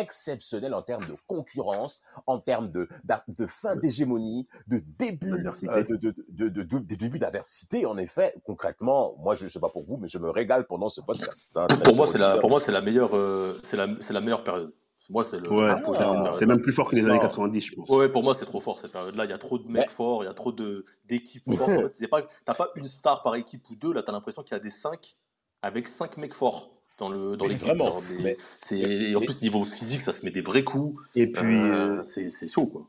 [0.00, 2.88] exceptionnelles en termes de concurrence, en termes de,
[3.28, 7.86] de, fin d'hégémonie, de début euh, de, de, de, début d'adversité.
[7.86, 10.88] En effet, concrètement, moi, je ne sais pas pour vous, mais je me régale pendant
[10.88, 11.52] ce podcast.
[11.56, 11.66] Hein.
[11.84, 14.44] pour, moi, c'est la, pour moi, c'est la meilleure, euh, c'est la, c'est la meilleure
[14.44, 14.72] période.
[15.10, 15.52] Moi, c'est le.
[15.52, 16.32] Ouais, clairement.
[16.32, 17.90] C'est même plus fort que les années 90, je pense.
[17.90, 19.24] Ouais, pour moi, c'est trop fort cette période-là.
[19.24, 21.70] Il y a trop de mecs forts, il y a trop de- d'équipes fortes.
[21.70, 23.92] En fait, pas, t'as pas une star par équipe ou deux.
[23.92, 25.16] Là, t'as l'impression qu'il y a des cinq
[25.62, 27.66] avec cinq mecs forts dans le dans l'équipe.
[27.66, 28.36] vraiment, des- mais-
[28.70, 31.02] et en mais- plus niveau physique, ça se met des vrais coups.
[31.14, 32.86] Et puis, Euh, euh, c'est c'est chaud quoi.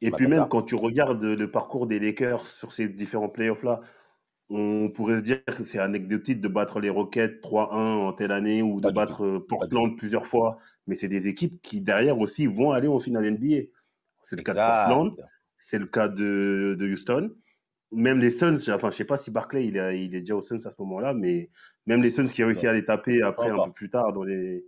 [0.00, 3.82] et Bah, puis même quand tu regardes le parcours des Lakers sur ces différents playoffs-là,
[4.48, 8.62] on pourrait se dire que c'est anecdotique de battre les Rockets 3-1 en telle année
[8.62, 12.70] ou de battre euh, Portland plusieurs fois, mais c'est des équipes qui derrière aussi vont
[12.72, 13.68] aller en finale NBA.
[14.22, 14.60] C'est le cas de.
[14.62, 15.12] Portland,
[15.58, 17.32] c'est le cas de, de Houston.
[17.92, 20.40] Même les Suns, enfin, je sais pas si Barclay il, est- il est déjà aux
[20.42, 21.50] Suns à ce moment-là, mais
[21.86, 24.24] même les Suns qui ont réussi à les taper après un peu plus tard dans
[24.24, 24.64] les.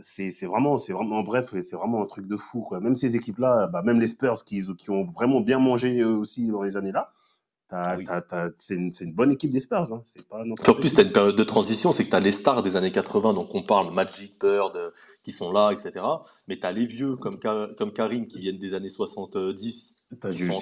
[0.00, 2.80] C'est vraiment, c'est vraiment, en bref, c'est vraiment un truc de fou, quoi.
[2.80, 6.48] Même ces équipes-là, bah, même les Spurs qui, qui ont vraiment bien mangé eux aussi
[6.50, 7.12] dans les années-là,
[7.98, 8.04] Oui.
[8.04, 10.02] t'as- c'est une, bonne équipe des Spurs, hein.
[10.30, 10.94] Pas en n'importe plus, qui.
[10.94, 13.34] tu as une période de transition, c'est que tu as les stars des années 80,
[13.34, 14.90] donc on parle Magic, Bird, euh,
[15.22, 16.04] qui sont là, etc.
[16.48, 20.30] Mais tu as les vieux comme, Ka- comme Karim qui viennent des années 70, T'as
[20.30, 20.52] qui Jules.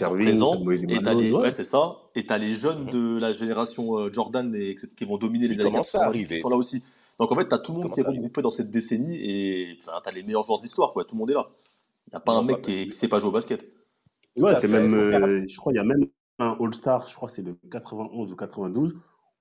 [0.64, 1.40] Moïse Et tu as les, ouais.
[1.42, 1.96] ouais, c'est ça.
[2.14, 5.46] Et tu as les jeunes de la génération euh, Jordan et, etc., qui vont dominer
[5.48, 6.40] Qui les années commencent à 80 qui arriver.
[6.40, 6.82] sont là aussi.
[7.20, 9.78] Donc en fait, tu as tout le monde qui est regroupé dans cette décennie et
[9.82, 11.04] tu as les meilleurs joueurs quoi.
[11.04, 11.48] Tout le monde est là.
[12.06, 13.64] Il n'y a pas un mec bah, qui, est- qui sait pas jouer au basket.
[14.36, 16.06] Ouais, c'est même, euh, je crois, il y a même
[16.39, 18.95] un All-Star, je crois que c'est le 91 ou 92,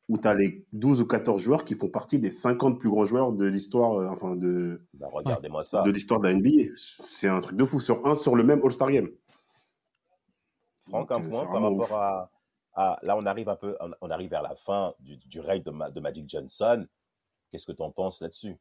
[0.09, 3.05] où tu as les 12 ou 14 joueurs qui font partie des 50 plus grands
[3.05, 5.83] joueurs de l'histoire, euh, enfin, de, Bah, Regardez-moi ça.
[5.83, 6.71] de l'histoire de la NBA.
[6.75, 9.09] C'est un truc de fou, sur un, sur le même All-Star Game.
[10.89, 12.31] Franck, un euh, point par rapport à,
[12.73, 15.63] à- Là, on arrive un peu, on- on arrive vers la fin du, du règne
[15.63, 16.85] de, de Magic Johnson.
[17.51, 18.55] Qu'est-ce que tu en penses là-dessus?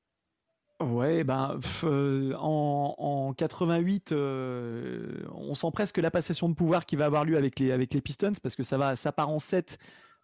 [0.81, 6.87] Ouais, ben, pff, euh, en, en 88, euh, on sent presque la passation de pouvoir
[6.87, 9.28] qui va avoir lieu avec les, avec les Pistons, parce que ça, va, ça part
[9.28, 9.76] en 7.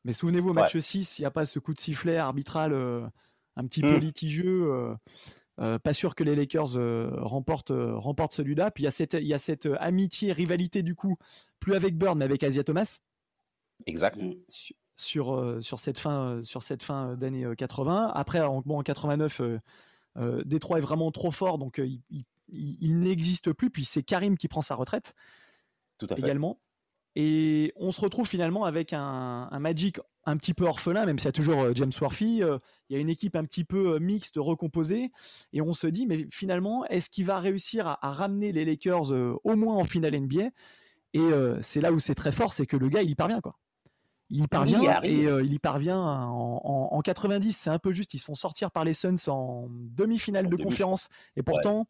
[0.05, 3.07] Mais souvenez-vous, au match 6, il n'y a pas ce coup de sifflet arbitral euh,
[3.57, 4.01] un petit peu Hmm.
[4.01, 4.73] litigieux.
[4.73, 4.95] euh,
[5.61, 8.71] euh, pas sûr que les Lakers euh, remportent, euh, remportent celui-là.
[8.71, 11.17] Puis il y a cette, il y a cette euh, amitié, rivalité du coup,
[11.61, 12.99] plus avec Bird, mais avec Asia Thomas
[13.87, 14.29] Exact.
[14.49, 18.13] sur, sur, euh, sur cette fin, euh, sur cette fin d'année euh, 80.
[18.15, 19.59] Après, en, bon, en 89, euh, euh,
[20.45, 23.71] Détroit est vraiment trop fort, donc euh, il, il- il- il n'existe plus.
[23.71, 25.15] Puis c'est Karim qui prend sa retraite
[25.99, 26.23] Tout à fait.
[26.23, 26.59] également.
[27.19, 31.27] Et on se retrouve finalement avec un, un Magic un petit peu orphelin, même s'il
[31.27, 32.43] y a toujours euh, James Worthy.
[32.43, 32.59] euh,
[32.91, 35.11] il y a une équipe un petit peu euh, mixte, recomposée.
[35.55, 39.13] Et on se dit, mais finalement, est-ce qu'il va réussir à, à ramener les Lakers
[39.15, 40.51] euh, au moins en finale NBA
[41.15, 43.41] Et euh, c'est là où c'est très fort, c'est que le gars, il y parvient.
[43.41, 43.57] Quoi.
[44.31, 47.53] Il y Il parvient y et euh, il y parvient en, en- en 90.
[47.57, 48.13] C'est un peu juste.
[48.15, 51.09] Ils se font sortir par les Suns en demi-finale En de demi, conférence.
[51.37, 51.87] Et pourtant,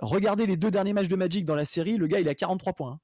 [0.00, 1.96] regardez les deux derniers matchs de Magic dans la série.
[1.98, 2.92] Le gars, il a 43 points.
[2.92, 3.00] hein.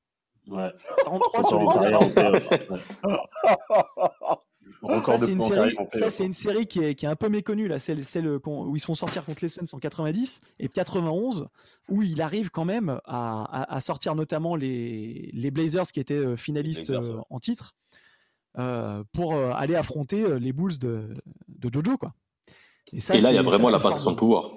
[0.48, 0.72] Ouais.
[1.04, 1.92] 43 sur Record les.
[4.82, 6.32] Record ça, c'est une série, ça, une
[6.66, 8.94] qui est, qui est un peu méconnue, là, celle, celle qu'on- où ils se font
[8.94, 11.48] sortir contre les Suns en 90 et 91,
[11.88, 16.14] où il arrive quand même à, à- à sortir notamment les, les Blazers qui étaient
[16.14, 17.24] euh, finalistes Blazers, euh, ouais.
[17.28, 17.98] en titre euh,
[18.54, 21.14] pour euh, aller affronter euh, les Bulls de,
[21.48, 21.96] de Jojo.
[21.96, 22.12] Quoi.
[22.98, 24.50] ça, et là, il y a vraiment ça, la passation de pouvoir.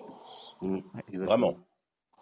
[0.61, 1.25] Mm, exactement.
[1.25, 1.57] Vraiment.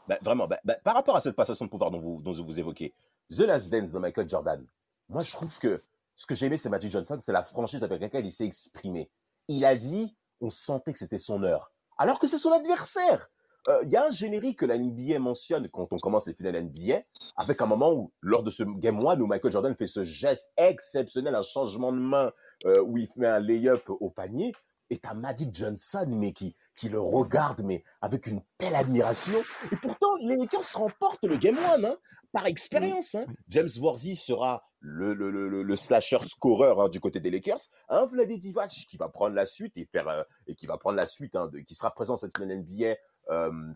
[0.08, 0.48] Bah, vraiment.
[0.48, 2.94] Bah, bah, par rapport à cette passation de pouvoir dont vous, dont vous évoquez,
[3.32, 4.66] The Last Dance de Michael Jordan,
[5.10, 5.84] moi, je trouve que
[6.16, 9.10] ce que j'ai aimé, c'est Magic Johnson, c'est la franchise avec laquelle il s'est exprimé.
[9.48, 13.30] Il a dit, on sentait que c'était son heure, alors que c'est son adversaire.
[13.68, 16.64] Euh, Il y a un générique que la NBA mentionne quand on commence les finales
[16.64, 17.02] NBA,
[17.38, 20.52] avec un moment où, lors de ce Game 1, où Michael Jordan fait ce geste
[20.58, 22.32] exceptionnel, un changement de main,
[22.66, 24.54] euh, où il fait un lay-up au panier,
[24.90, 29.42] et t'as Magic Johnson, mais qui, qui le regarde, mais avec une telle admiration.
[29.72, 31.98] Et pourtant, les Lakers remportent le Game 1, hein,
[32.32, 33.16] par expérience.
[33.16, 33.26] Hein.
[33.48, 37.60] James Worthy sera le, le, le, le- le slasher scoreur hein, du côté des Lakers.
[37.90, 40.98] Un Vlade Divac qui va prendre la suite et faire euh, et qui va prendre
[40.98, 42.96] la suite, hein, de- qui sera présent cette finale NBA euh,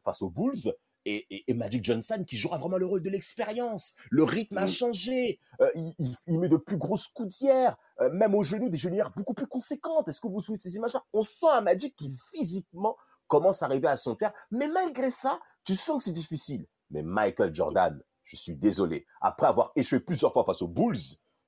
[0.04, 0.74] face aux Bulls.
[1.10, 3.95] Et, et- et Magic Johnson qui jouera vraiment le rôle de l'expérience.
[4.10, 4.68] Le rythme a Mm.
[4.68, 5.39] changé.
[5.62, 9.12] Euh, il, il- il met de plus grosses coudières, euh, même aux genoux, des genouillères
[9.16, 10.10] beaucoup plus conséquentes.
[10.10, 11.02] Est-ce que vous de ces images-là?
[11.14, 14.34] On sent un Magic qui physiquement commence à arriver à son terme.
[14.52, 16.66] Mais malgré ça, tu sens que c'est difficile.
[16.91, 20.98] Mais Michael Jordan, je suis désolé, après avoir échoué plusieurs fois face aux Bulls,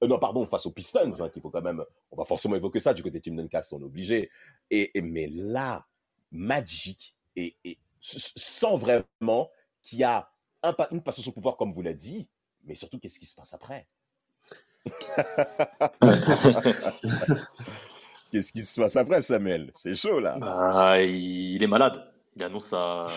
[0.02, 2.80] euh, non, pardon, face aux Pistons, hein, qu'il faut quand même, on va forcément évoquer
[2.80, 4.30] ça du côté de Tim Duncan, on est obligé.
[4.72, 5.86] Et, et- mais là,
[6.32, 9.50] Magic, et, et s- s- sans vraiment
[9.82, 10.30] qu'il y a
[10.64, 12.30] un, une passation de pouvoir, comme vous l'avez dit,
[12.66, 13.88] mais surtout, qu'est-ce qui se passe après?
[18.32, 19.72] Qu'est-ce qui se passe après, Samuel?
[19.74, 20.38] C'est chaud, là.
[20.38, 22.12] Bah, il est malade.
[22.36, 23.08] Il annonce sa,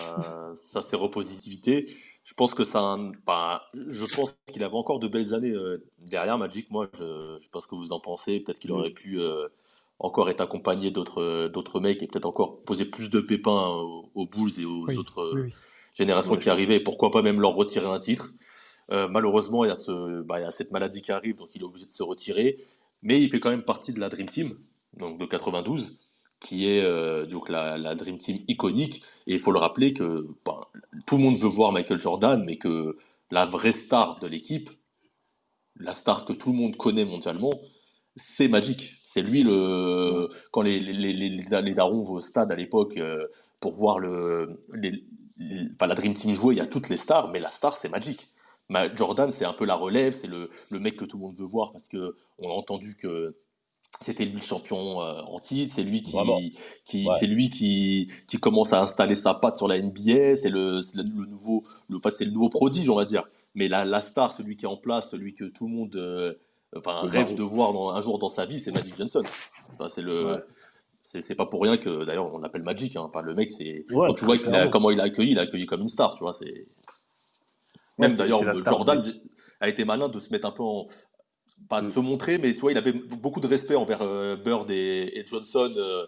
[0.71, 1.95] sa séropositivité.
[2.23, 6.37] Je pense que ça, bah, je pense qu'il avait encore de belles années euh, derrière
[6.37, 6.71] Magic.
[6.71, 8.39] Moi, je, je sais pas ce que vous en pensez.
[8.39, 9.47] Peut-être qu'il aurait pu euh,
[9.99, 14.25] encore être accompagné d'autres d'autres mecs et peut-être encore poser plus de pépins aux, aux
[14.25, 15.53] Bulls et aux Oui, autres oui, oui.
[15.93, 18.33] génération qui arrivait, pourquoi pas même leur retirer un titre.
[18.91, 21.49] Euh, malheureusement, il y, a ce, bah, il y a cette maladie qui arrive, donc
[21.55, 22.65] il est obligé de se retirer.
[23.01, 24.57] Mais il fait quand même partie de la Dream Team,
[24.97, 25.97] donc de 92,
[26.39, 29.03] qui est euh, donc la, la, Dream Team iconique.
[29.27, 30.69] Et il faut le rappeler que bah,
[31.05, 32.97] tout le monde veut voir Michael Jordan, mais que
[33.31, 34.69] la vraie star de l'équipe,
[35.77, 37.59] la star que tout le monde connaît mondialement,
[38.15, 38.95] c'est Magic.
[39.13, 40.27] C'est lui le.
[40.51, 43.27] Quand les, les, les, les, darons vont au stade à l'époque euh,
[43.59, 47.51] pour voir le, la Dream Team jouer, il y a toutes les stars, mais la
[47.51, 48.31] star, c'est Magic.
[48.95, 51.45] Jordan, c'est un peu la relève, c'est le, le, mec que tout le monde veut
[51.45, 53.35] voir parce que on a entendu que
[54.01, 56.17] c'était lui le champion euh, en titre, c'est lui qui,
[56.83, 60.79] qui c'est lui qui, qui commence à installer sa patte sur la NBA, c'est le,
[60.95, 63.25] le, nouveau, le, c'est le nouveau prodige, on va dire.
[63.53, 66.33] Mais la, la, star, celui qui est en place, celui que tout le monde euh,
[66.75, 69.21] enfin, rêve de voir dans, un jour dans sa vie, c'est Magic Johnson.
[69.73, 70.45] Enfin, c'est le.
[71.03, 72.95] C'est pas pour rien que d'ailleurs on l'appelle Magic.
[72.95, 73.11] Hein.
[73.23, 73.85] le mec, c'est.
[73.89, 74.37] Quand tu vois
[74.69, 76.33] comment il a accueilli, il a accueilli comme une star, tu vois.
[76.33, 76.67] C'est.
[77.99, 79.13] Même d'ailleurs, Jordan
[79.59, 80.87] a été malin de se mettre un peu en.
[81.69, 81.91] Pas de mm.
[81.91, 85.73] se montrer, mais tu vois, il avait beaucoup de respect envers euh, Bird et, Johnson.
[85.77, 86.07] Euh,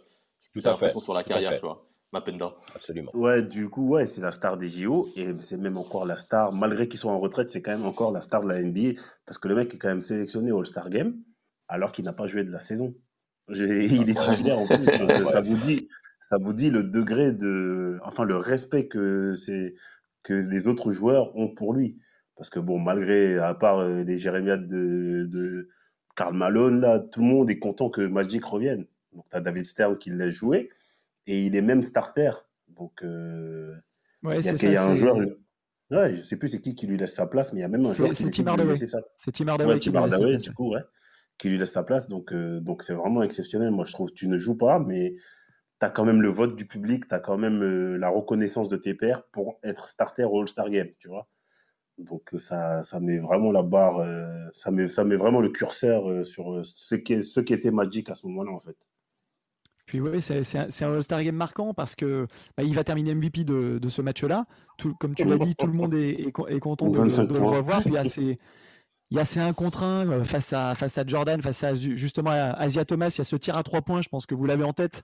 [0.53, 0.99] Tout à fait.
[0.99, 1.85] Sur la carrière, tu vois.
[2.15, 2.53] Mapenda.
[2.73, 3.11] Absolument.
[3.13, 6.53] Ouais, du coup, ouais, c'est la star des JO et c'est même encore la star,
[6.53, 9.37] malgré qu'ils sont en retraite, c'est quand même encore la star de la NBA parce
[9.37, 11.17] que le mec est quand même sélectionné au All-Star Game
[11.67, 12.95] alors qu'il n'a pas joué de la saison.
[13.49, 14.85] Il est titulaire en plus.
[14.97, 15.87] Donc, ça, vous dit,
[16.21, 17.99] ça vous dit le degré de.
[18.03, 19.73] Enfin, le respect que c'est
[20.23, 21.99] que les autres joueurs ont pour lui.
[22.37, 25.69] Parce que bon, malgré, à part euh, les jérémiades de, de
[26.15, 28.85] Karl Malone, là, tout le monde est content que Magic revienne.
[29.13, 30.69] Donc, tu as David Stern qui l'a joué
[31.27, 32.31] et il est même starter.
[32.67, 33.73] Donc, euh,
[34.23, 35.17] ouais, il y a, un joueur.
[35.91, 37.67] Ouais, je sais plus c'est qui qui lui laisse sa place, mais il y a
[37.67, 39.13] même un joueur qui lui laisse sa place.
[39.17, 39.79] C'est Tim Hardaway.
[39.79, 40.81] Tim Hardaway, du coup, ouais,
[41.37, 42.07] qui lui laisse sa place.
[42.07, 43.71] Donc, euh, donc c'est vraiment exceptionnel.
[43.71, 45.15] Moi, je trouve tu ne joues pas, mais
[45.79, 48.69] tu as quand même le vote du public, tu as quand même euh, la reconnaissance
[48.69, 51.27] de tes pairs pour être starter au All-Star Game, tu vois.
[51.97, 55.49] Donc euh, ça, ça met vraiment la barre, euh, ça, met, ça met vraiment le
[55.49, 58.77] curseur sur ce qui, ce qui était Magic à ce moment-là, en fait.
[59.85, 62.27] Puis oui, c'est un, All-Star Game marquant parce que
[62.57, 64.45] bah, il va terminer MVP de, de ce match-là.
[64.99, 67.81] Comme tu l'as dit, tout le monde est, est, content de, le revoir.
[67.81, 68.37] Puis il
[69.17, 72.51] y a ces 1 contre 1 face à, face à Jordan, face à justement à
[72.53, 73.09] Asia Thomas.
[73.09, 75.03] Il y a ce tir à 3 points, je pense que vous l'avez en tête,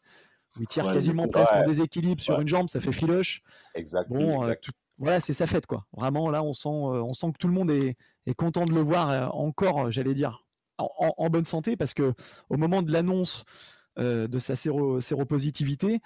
[0.60, 3.42] il tire quasiment presque en déséquilibre sur une jambe, ça fait filoche.
[3.76, 4.44] Exactement.
[4.44, 4.54] Euh,
[4.98, 5.86] voilà, c'est sa fête, quoi.
[5.94, 7.98] Vraiment, là, on sent, euh, on sent que tout le monde est,
[8.38, 10.46] content de le voir euh, encore, j'allais dire,
[10.78, 12.14] en, bonne santé, parce que
[12.50, 13.46] au moment de l'annonce
[13.98, 16.00] de sa séropositivité,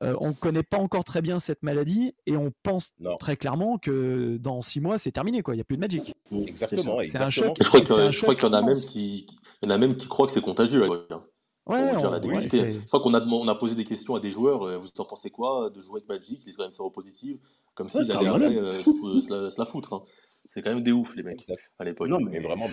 [0.00, 4.36] on ne connaît pas encore très bien cette maladie et on pense très clairement que
[4.38, 5.42] dans six mois, c'est terminé.
[5.42, 5.54] Quoi.
[5.54, 6.14] Il n'y a plus de Magic.
[6.32, 6.98] Exactement.
[7.06, 7.56] C'est un choc.
[7.58, 9.26] Je crois qu'il y, en a même qui,
[9.62, 10.86] y en a même qui croient que c'est contagieux.
[11.66, 14.62] Ouais, Je crois qu'on a, on a posé des questions à des joueurs.
[14.62, 16.42] Euh, vous en pensez quoi de jouer avec Magic?
[16.46, 17.38] Ils sont quand même séropositifs,
[17.74, 19.94] comme s'ils allaient euh, se, la, foutre.
[19.94, 20.02] Hein.
[20.48, 21.42] C'est quand même des ouf, les mecs,
[21.80, 22.08] à l'époque.
[22.08, 22.66] Non, mais, vraiment,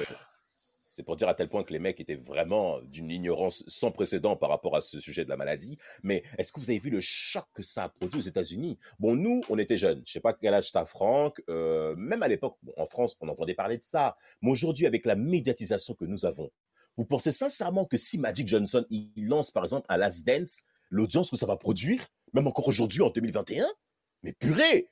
[0.94, 4.36] c'est pour dire à tel point que les mecs étaient vraiment d'une ignorance sans précédent
[4.36, 5.80] par rapport à ce sujet de la maladie.
[6.04, 8.78] Mais est-ce que vous avez vu le choc que ça a produit aux États-Unis?
[9.00, 10.04] Bon, nous, on était jeunes.
[10.06, 11.42] Je sais pas quel âge t'as, Franck.
[11.50, 14.16] Euh, même à l'époque, en France, on entendait parler de ça.
[14.44, 16.52] Mais aujourd'hui, avec la médiatisation que nous avons,
[16.96, 21.32] vous pensez sincèrement que si Magic Johnson il lance par exemple un Last Dance, l'audience
[21.32, 23.66] que ça va produire, même encore aujourd'hui en 2021,
[24.22, 24.88] mais purée,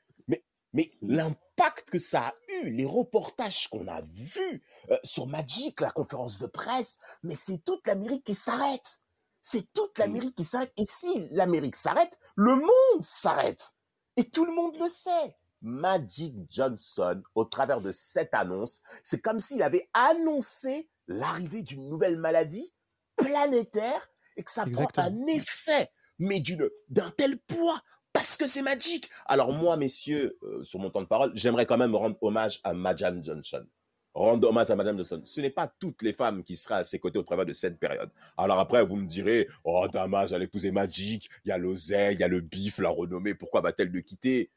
[0.73, 5.79] mais mais l'impact que ça a eu, les reportages qu'on a vus euh, sur Magic,
[5.81, 9.01] la conférence de presse, mais c'est toute l'Amérique qui s'arrête.
[9.41, 10.01] C'est toute mm.
[10.01, 10.73] l'Amérique qui s'arrête.
[10.77, 13.75] Et si l'Amérique s'arrête, le monde s'arrête.
[14.17, 15.35] Et tout le monde le sait.
[15.61, 22.17] Magic Johnson, au travers de cette annonce, c'est comme s'il avait annoncé l'arrivée d'une nouvelle
[22.17, 22.73] maladie
[23.15, 26.41] planétaire et que ça prend un effet, mais
[26.89, 27.81] d'un tel poids
[28.13, 29.09] parce que c'est magique.
[29.25, 32.73] Alors moi, messieurs, euh, sur mon temps de parole, j'aimerais quand même rendre hommage à
[32.73, 33.65] Madame Johnson.
[34.13, 35.21] Rendre hommage à Madame Johnson.
[35.23, 37.79] Ce n'est pas toutes les femmes qui seraient à ses côtés au travers de cette
[37.79, 38.09] période.
[38.37, 42.15] Alors après, vous me direz, oh, Damas, elle a épousé Magic, il y a l'oseille,
[42.15, 44.51] il y a le bif, la renommée, pourquoi va-t-elle le quitter?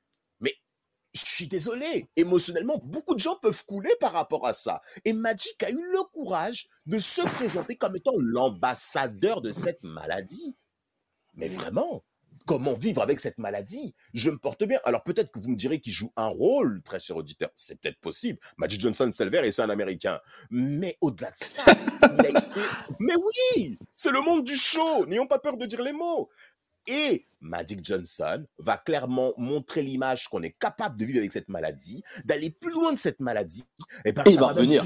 [1.15, 4.83] Je suis désolé, émotionnellement, beaucoup de gens peuvent couler par rapport à ça.
[5.05, 10.57] Et Magic a eu le courage de se présenter comme étant l'ambassadeur de cette maladie.
[11.35, 12.05] Mais vraiment,
[12.47, 13.95] comment vivre avec cette maladie?
[14.13, 14.79] Je me porte bien.
[14.85, 17.51] Alors peut-être que vous me direz qu'il joue un rôle, très cher auditeur.
[17.55, 18.39] C'est peut-être possible.
[18.57, 20.21] Magic Johnson, c'est et c'est un Américain.
[20.51, 22.61] Mais au-delà de ça, il a été...
[23.01, 25.07] Mais oui, c'est le monde du show.
[25.07, 26.29] N'ayons pas peur de dire les mots.
[26.87, 32.03] Et Magic Johnson va clairement montrer l'image qu'on est capable de vivre avec cette maladie,
[32.25, 33.65] d'aller plus loin de cette maladie.
[34.05, 34.85] Et, ben, il va revenir.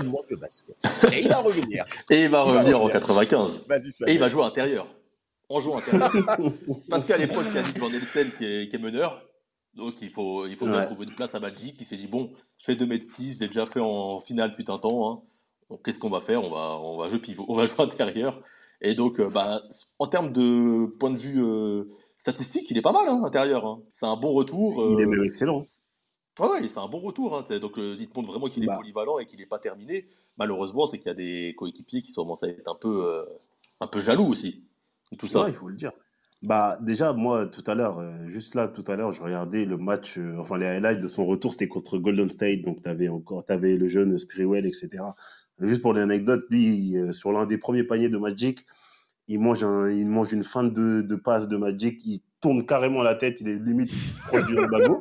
[1.13, 1.85] Et il va revenir.
[2.11, 3.63] et il va revenir en 95.
[4.07, 4.87] et il va jouer intérieur.
[5.49, 6.11] En jouant intérieur.
[6.91, 9.23] Parce qu'à l'époque, il y a Nick Van Elsen qui est, qui est meneur.
[9.75, 12.31] Donc il faut, il faut bien trouver une place à Magic qui s'est dit bon,
[12.59, 15.11] je fais 2m6, je l'ai déjà fait en finale fut un temps.
[15.71, 15.77] Hein.
[15.85, 16.43] Qu'est-ce qu'on va faire?
[16.43, 18.43] On va, on va jouer pivot, on va jouer intérieur.
[18.81, 19.63] Et donc, euh, bah,
[19.99, 21.85] en termes de point de vue euh,
[22.17, 23.67] statistique, il est pas mal hein, intérieur.
[23.67, 23.81] Hein.
[23.93, 24.85] C'est un bon retour.
[24.93, 25.65] il est même excellent.
[26.41, 27.37] Ouais, ouais c'est un bon retour.
[27.37, 27.59] Hein.
[27.59, 28.77] Donc, il te montre vraiment qu'il est bah.
[28.77, 30.07] polyvalent et qu'il n'est pas terminé.
[30.39, 33.27] Malheureusement, c'est qu'il y a des coéquipiers qui commencent à être un peu,
[33.81, 34.63] un peu jaloux aussi.
[35.17, 35.47] Tout ça.
[35.49, 35.93] il faut le dire.
[36.43, 39.77] Bah, déjà, moi, tout à l'heure, euh, juste là, tout à l'heure, je regardais le
[39.77, 43.09] match, euh, enfin, les highlights de son retour, c'était contre Golden State, donc tu avais
[43.09, 45.03] encore, tu avais le jeune Spirewell, etc.
[45.59, 48.65] Juste pour l'anecdote, lui, euh, sur l'un des premiers paniers de Magic,
[49.27, 53.03] il mange, un, il mange une fin de, de passe de Magic, il tourne carrément
[53.03, 53.91] la tête, il est limite
[54.29, 55.01] proche du bagot.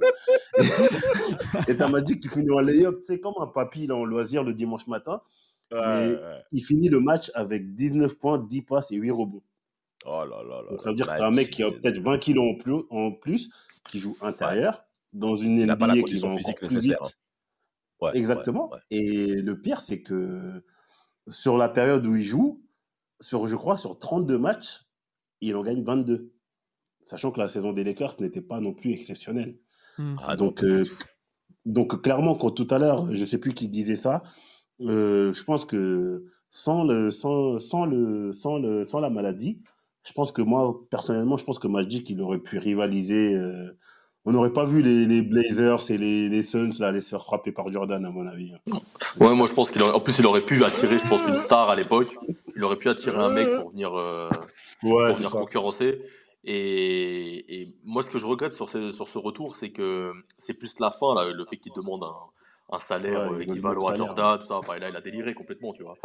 [1.68, 4.44] et t'as Magic qui finit en layup, tu sais, comme un papy là, en loisir
[4.44, 5.22] le dimanche matin.
[5.72, 6.16] mais
[6.52, 9.44] il finit le match avec 19 points, 10 passes et 8 rebonds.
[10.06, 10.70] Oh là là là.
[10.70, 12.56] Donc ça veut dire que tu as un mec qui a peut-être 20 kilos en
[12.56, 13.50] plus, en plus
[13.90, 17.00] qui joue intérieur dans une NBA qui va physique plus nécessaire.
[17.04, 17.18] Vite.
[18.02, 18.12] Hein.
[18.14, 18.72] Exactement.
[18.92, 20.64] Et le pire, c'est que
[21.28, 22.64] sur la période où il joue,
[23.20, 24.86] sur, je crois, sur 32 matchs,
[25.42, 26.32] il en gagne 22.
[27.02, 29.58] Sachant que la saison des Lakers n'était pas non plus exceptionnelle.
[29.98, 30.16] Hmm.
[30.24, 30.84] Ah, donc, euh,
[31.66, 34.24] donc, clairement, quand tout à l'heure, je ne sais plus qui disait ça,
[34.82, 39.62] euh, je pense que sans, le, sans, sans, le, sans, le, sans la maladie,
[40.08, 43.36] je pense que moi, personnellement, je pense que Magic, il aurait pu rivaliser.
[43.36, 43.78] Euh,
[44.24, 47.70] on n'aurait pas vu les, Blazers et les, Suns là, les se faire frapper par
[47.72, 48.54] Jordan, à mon avis.
[49.20, 49.92] Ouais, moi je pense qu'il aurait...
[49.92, 52.08] En plus, il aurait pu attirer, je pense, une star à l'époque.
[52.56, 54.30] Il aurait pu attirer un mec pour venir, euh,
[54.84, 56.02] ouais, pour venir concurrencer.
[56.46, 57.62] Et...
[57.62, 60.74] et, moi, ce que je regrette sur ce, sur ce retour, c'est que c'est plus
[60.80, 62.16] la fin, là, le fait qu'il demande un,
[62.70, 64.56] un salaire équivalent à Jordan, tout ça.
[64.56, 65.98] Enfin, là, il a déliré complètement, tu vois.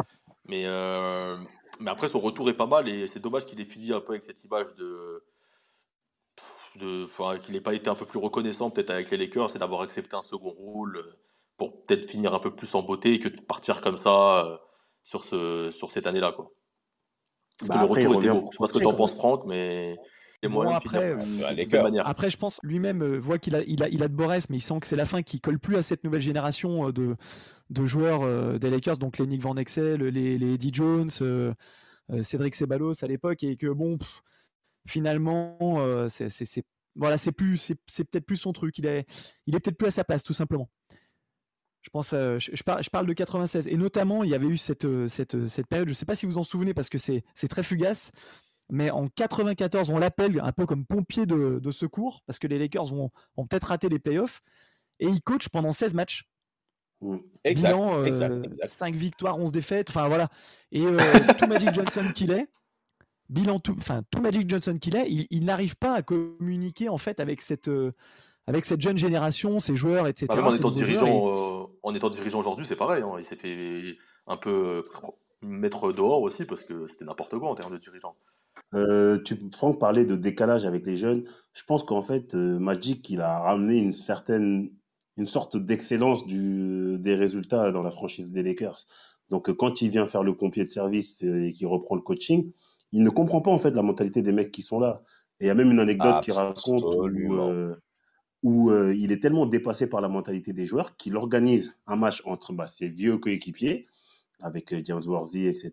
[0.45, 1.37] Mais, euh,
[1.79, 4.13] mais après, son retour est pas mal et c'est dommage qu'il ait fini un peu
[4.13, 5.23] avec cette image de.
[6.75, 7.07] de
[7.39, 10.15] qu'il n'ait pas été un peu plus reconnaissant peut-être avec les Lakers c'est d'avoir accepté
[10.15, 11.17] un second rôle euh,
[11.57, 14.57] pour peut-être finir un peu plus en beauté que de partir comme ça euh,
[15.03, 16.31] sur, ce, sur cette année-là.
[16.31, 16.51] Quoi.
[17.61, 18.49] Bah le retour était beau.
[18.51, 19.97] Je sais pas ce que tu en penses, Franck, mais.
[20.49, 21.15] Bon, après,
[22.03, 24.61] après, je pense lui-même voit qu'il a, il a, il a de Borès, mais il
[24.61, 27.15] sent que c'est la fin qui colle plus à cette nouvelle génération de,
[27.69, 31.53] de joueurs euh, des Lakers, donc les Nick Van Exel, les, les Eddie Jones, euh,
[32.11, 33.97] euh, Cédric Ceballos à l'époque, et que bon,
[34.87, 35.57] finalement,
[36.09, 36.29] c'est
[36.95, 38.77] voilà, c'est plus, c'est peut-être plus son truc.
[38.77, 39.07] Il est,
[39.47, 40.69] il est peut-être plus à sa place, tout simplement.
[41.81, 44.87] Je pense, je, parle, je, parle, de 96 et notamment il y avait eu cette,
[45.09, 45.87] cette, cette période.
[45.87, 48.11] Je ne sais pas si vous en souvenez parce que c'est très fugace,
[48.73, 52.57] mais en 94 on l'appelle un peu comme pompier de, de, secours parce que les
[52.57, 54.41] Lakers vont, vont peut-être rater les playoffs
[54.99, 56.27] et il coach pendant 16 matchs.
[57.01, 57.17] Mm.
[57.43, 58.03] Exact, bilan,
[58.65, 59.91] 5 euh, victoires, 11 défaites.
[59.91, 60.29] Enfin voilà.
[60.71, 60.97] Et euh,
[61.37, 62.47] tout Magic Johnson qu'il est,
[63.29, 67.19] bilan tout, enfin tout Magic Johnson qu'il est, il, n'arrive pas à communiquer en fait
[67.19, 67.91] avec cette euh,
[68.47, 70.27] avec cette jeune génération, ces joueurs, etc.
[70.31, 73.03] en, étant dirigeant, en étant dirigeant aujourd'hui, c'est pareil.
[73.03, 73.13] Hein.
[73.19, 74.83] il s'est fait un peu
[75.43, 78.15] mettre dehors aussi parce que c'était n'importe quoi en termes de dirigeant.
[79.25, 81.23] Tu, Franck parlait de décalage avec les jeunes.
[81.53, 84.69] Je pense qu'en fait, Magic, il a ramené une certaine
[85.17, 88.85] une sorte d'excellence des résultats dans la franchise des Lakers.
[89.29, 92.51] Donc, quand il vient faire le pompier de service et qu'il reprend le coaching,
[92.91, 95.01] il ne comprend pas en fait la mentalité des mecs qui sont là.
[95.39, 97.75] Et il y a même une anecdote qui raconte où, euh,
[98.45, 102.53] euh, il est tellement dépassé par la mentalité des joueurs qu'il organise un match entre
[102.53, 103.87] bah, ses vieux coéquipiers,
[104.41, 105.71] avec euh, James Worthy, etc.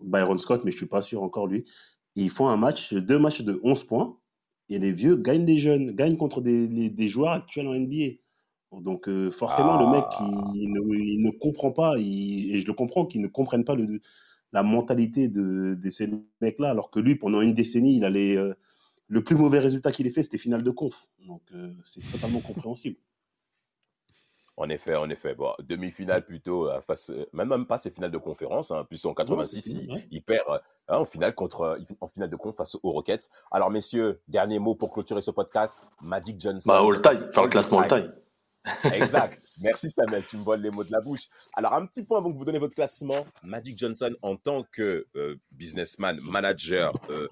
[0.00, 1.64] Byron Scott, mais je suis pas sûr encore lui.
[2.24, 4.18] Ils font un match, deux matchs de 11 points,
[4.68, 8.18] et les vieux gagnent des jeunes, gagnent contre des, des joueurs actuels en NBA.
[8.72, 10.52] Donc euh, forcément, le mec, ah.
[10.54, 14.00] il, ne, comprend pas, et je le comprends, qu'il ne comprenne pas le,
[14.52, 16.10] la mentalité de, ces
[16.40, 18.54] mecs-là, alors que lui, pendant une décennie, il allait, euh,
[19.08, 21.08] le plus mauvais résultat qu'il ait fait, c'était finale de conf.
[21.26, 22.96] Donc euh, c'est totalement compréhensible.
[24.60, 25.34] En effet, en effet.
[25.34, 28.72] Bon, demi-finale plutôt, face, même, même pas ces finales de conférence.
[28.72, 29.76] Hein, plus en 86,
[30.10, 30.44] il, perd
[30.88, 33.30] hein, en, finale contre, en finale de conf face aux Rockets.
[33.52, 35.82] Alors, messieurs, dernier mot pour clôturer ce podcast.
[36.02, 36.68] Magic Johnson.
[36.68, 38.12] Bah, all-time, le classement all-time.
[38.92, 39.40] Exact.
[39.60, 41.28] Merci Samuel, tu me voles les mots de la bouche.
[41.54, 43.26] Alors un petit point avant que vous donnez votre classement.
[43.42, 47.28] Magic Johnson en tant que euh, businessman, manager, euh,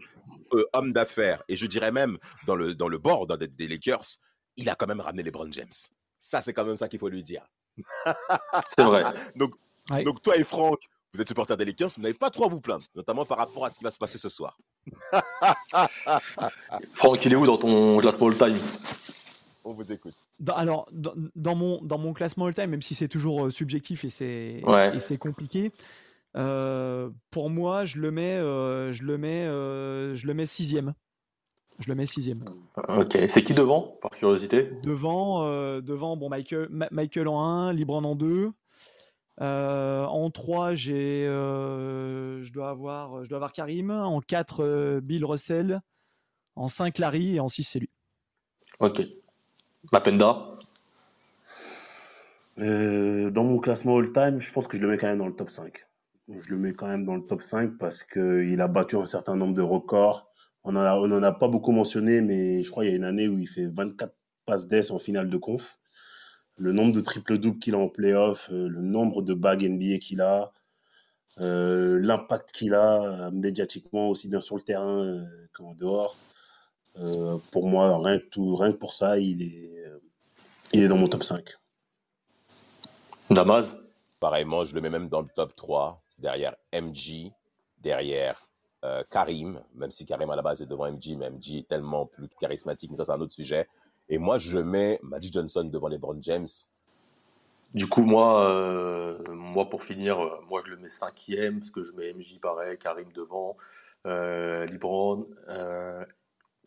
[0.52, 4.18] euh, homme d'affaires et je dirais même dans le, dans le board des, Lakers,
[4.56, 5.68] il a quand même ramené les Brown James.
[6.26, 7.46] Ça c'est quand même ça qu'il faut lui dire.
[8.76, 9.04] c'est vrai.
[9.36, 9.52] donc,
[10.04, 10.80] donc toi et Franck,
[11.14, 13.64] vous êtes supporter des Lakers, vous n'avez pas trop à vous plaindre, notamment par rapport
[13.64, 14.58] à ce qui va se passer ce soir.
[16.94, 18.58] Franck, il est où dans ton classement all-time?
[19.62, 20.14] On vous écoute
[20.48, 25.18] alors, dans, mon, dans mon classement all-time, même si c'est toujours euh, subjectif et c'est
[25.18, 25.70] compliqué,
[26.36, 30.92] euh, pour moi, je le mets, euh, je le mets, je le mets sixième.
[31.78, 32.44] Je le mets sixième.
[32.88, 33.18] Ok.
[33.28, 34.70] C'est qui devant, par curiosité?
[34.82, 38.50] Devant, euh, devant bon, Michael, Michael en 1, Libran en 2.
[39.40, 43.90] en 3, j'ai, je, dois avoir, je dois avoir Karim.
[43.90, 45.80] En 4, Bill Russell.
[46.54, 47.36] En 5, Larry.
[47.36, 47.90] Et en 6, c'est lui.
[48.80, 49.02] Ok.
[49.92, 50.56] Mapenda?
[52.58, 55.36] Euh, Dans mon classement all-time, je pense que je le mets quand même dans le
[55.36, 55.86] top 5.
[56.28, 59.36] Je le mets quand même dans le top 5 parce qu'il a battu un certain
[59.36, 60.32] nombre de records.
[60.68, 63.38] On n'en a, pas beaucoup mentionné, mais je crois qu'il y a une année où
[63.38, 64.12] il fait 24
[64.46, 65.78] passes d'ess en finale de conf.
[66.56, 70.20] Le nombre de triple-doubles qu'il a en playoff, euh, le nombre de bagues NBA qu'il
[70.20, 70.52] a,
[71.38, 76.16] euh, l'impact qu'il a médiatiquement, aussi bien sur le terrain qu'en dehors.
[77.52, 79.84] pour moi, rien que, tout, rien que pour ça, il est,
[80.72, 81.56] il est dans mon top 5.
[83.30, 83.66] Damas
[84.18, 87.30] Pareillement, je le mets même dans le top 3, derrière MG,
[87.78, 88.40] derrière
[88.84, 92.06] euh, Karim, même si Karim à la base est devant MG, mais MG est tellement
[92.06, 93.68] plus charismatique, mais ça c'est un autre sujet.
[94.08, 96.46] Et moi, je mets Magic Johnson devant LeBron James.
[97.74, 101.82] Du coup, moi, euh, moi pour finir, euh, moi je le mets cinquième, parce que
[101.82, 103.56] je mets MJ pareil, Karim devant,
[104.04, 105.26] LeBron,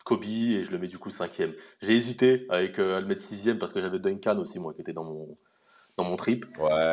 [0.04, 1.54] Kobe, et je le mets du coup cinquième.
[1.80, 4.92] J'ai hésité avec à le mettre sixième, parce que j'avais Duncan aussi, moi, qui était
[4.92, 5.34] dans mon,
[5.96, 6.46] dans mon trip.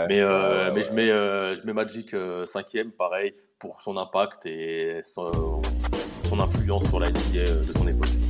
[0.08, 4.46] mais euh, mais je, mets, euh, je mets Magic euh, cinquième, pareil, pour son impact
[4.46, 5.62] et son,
[6.40, 8.27] influence sur la NBA de son époque.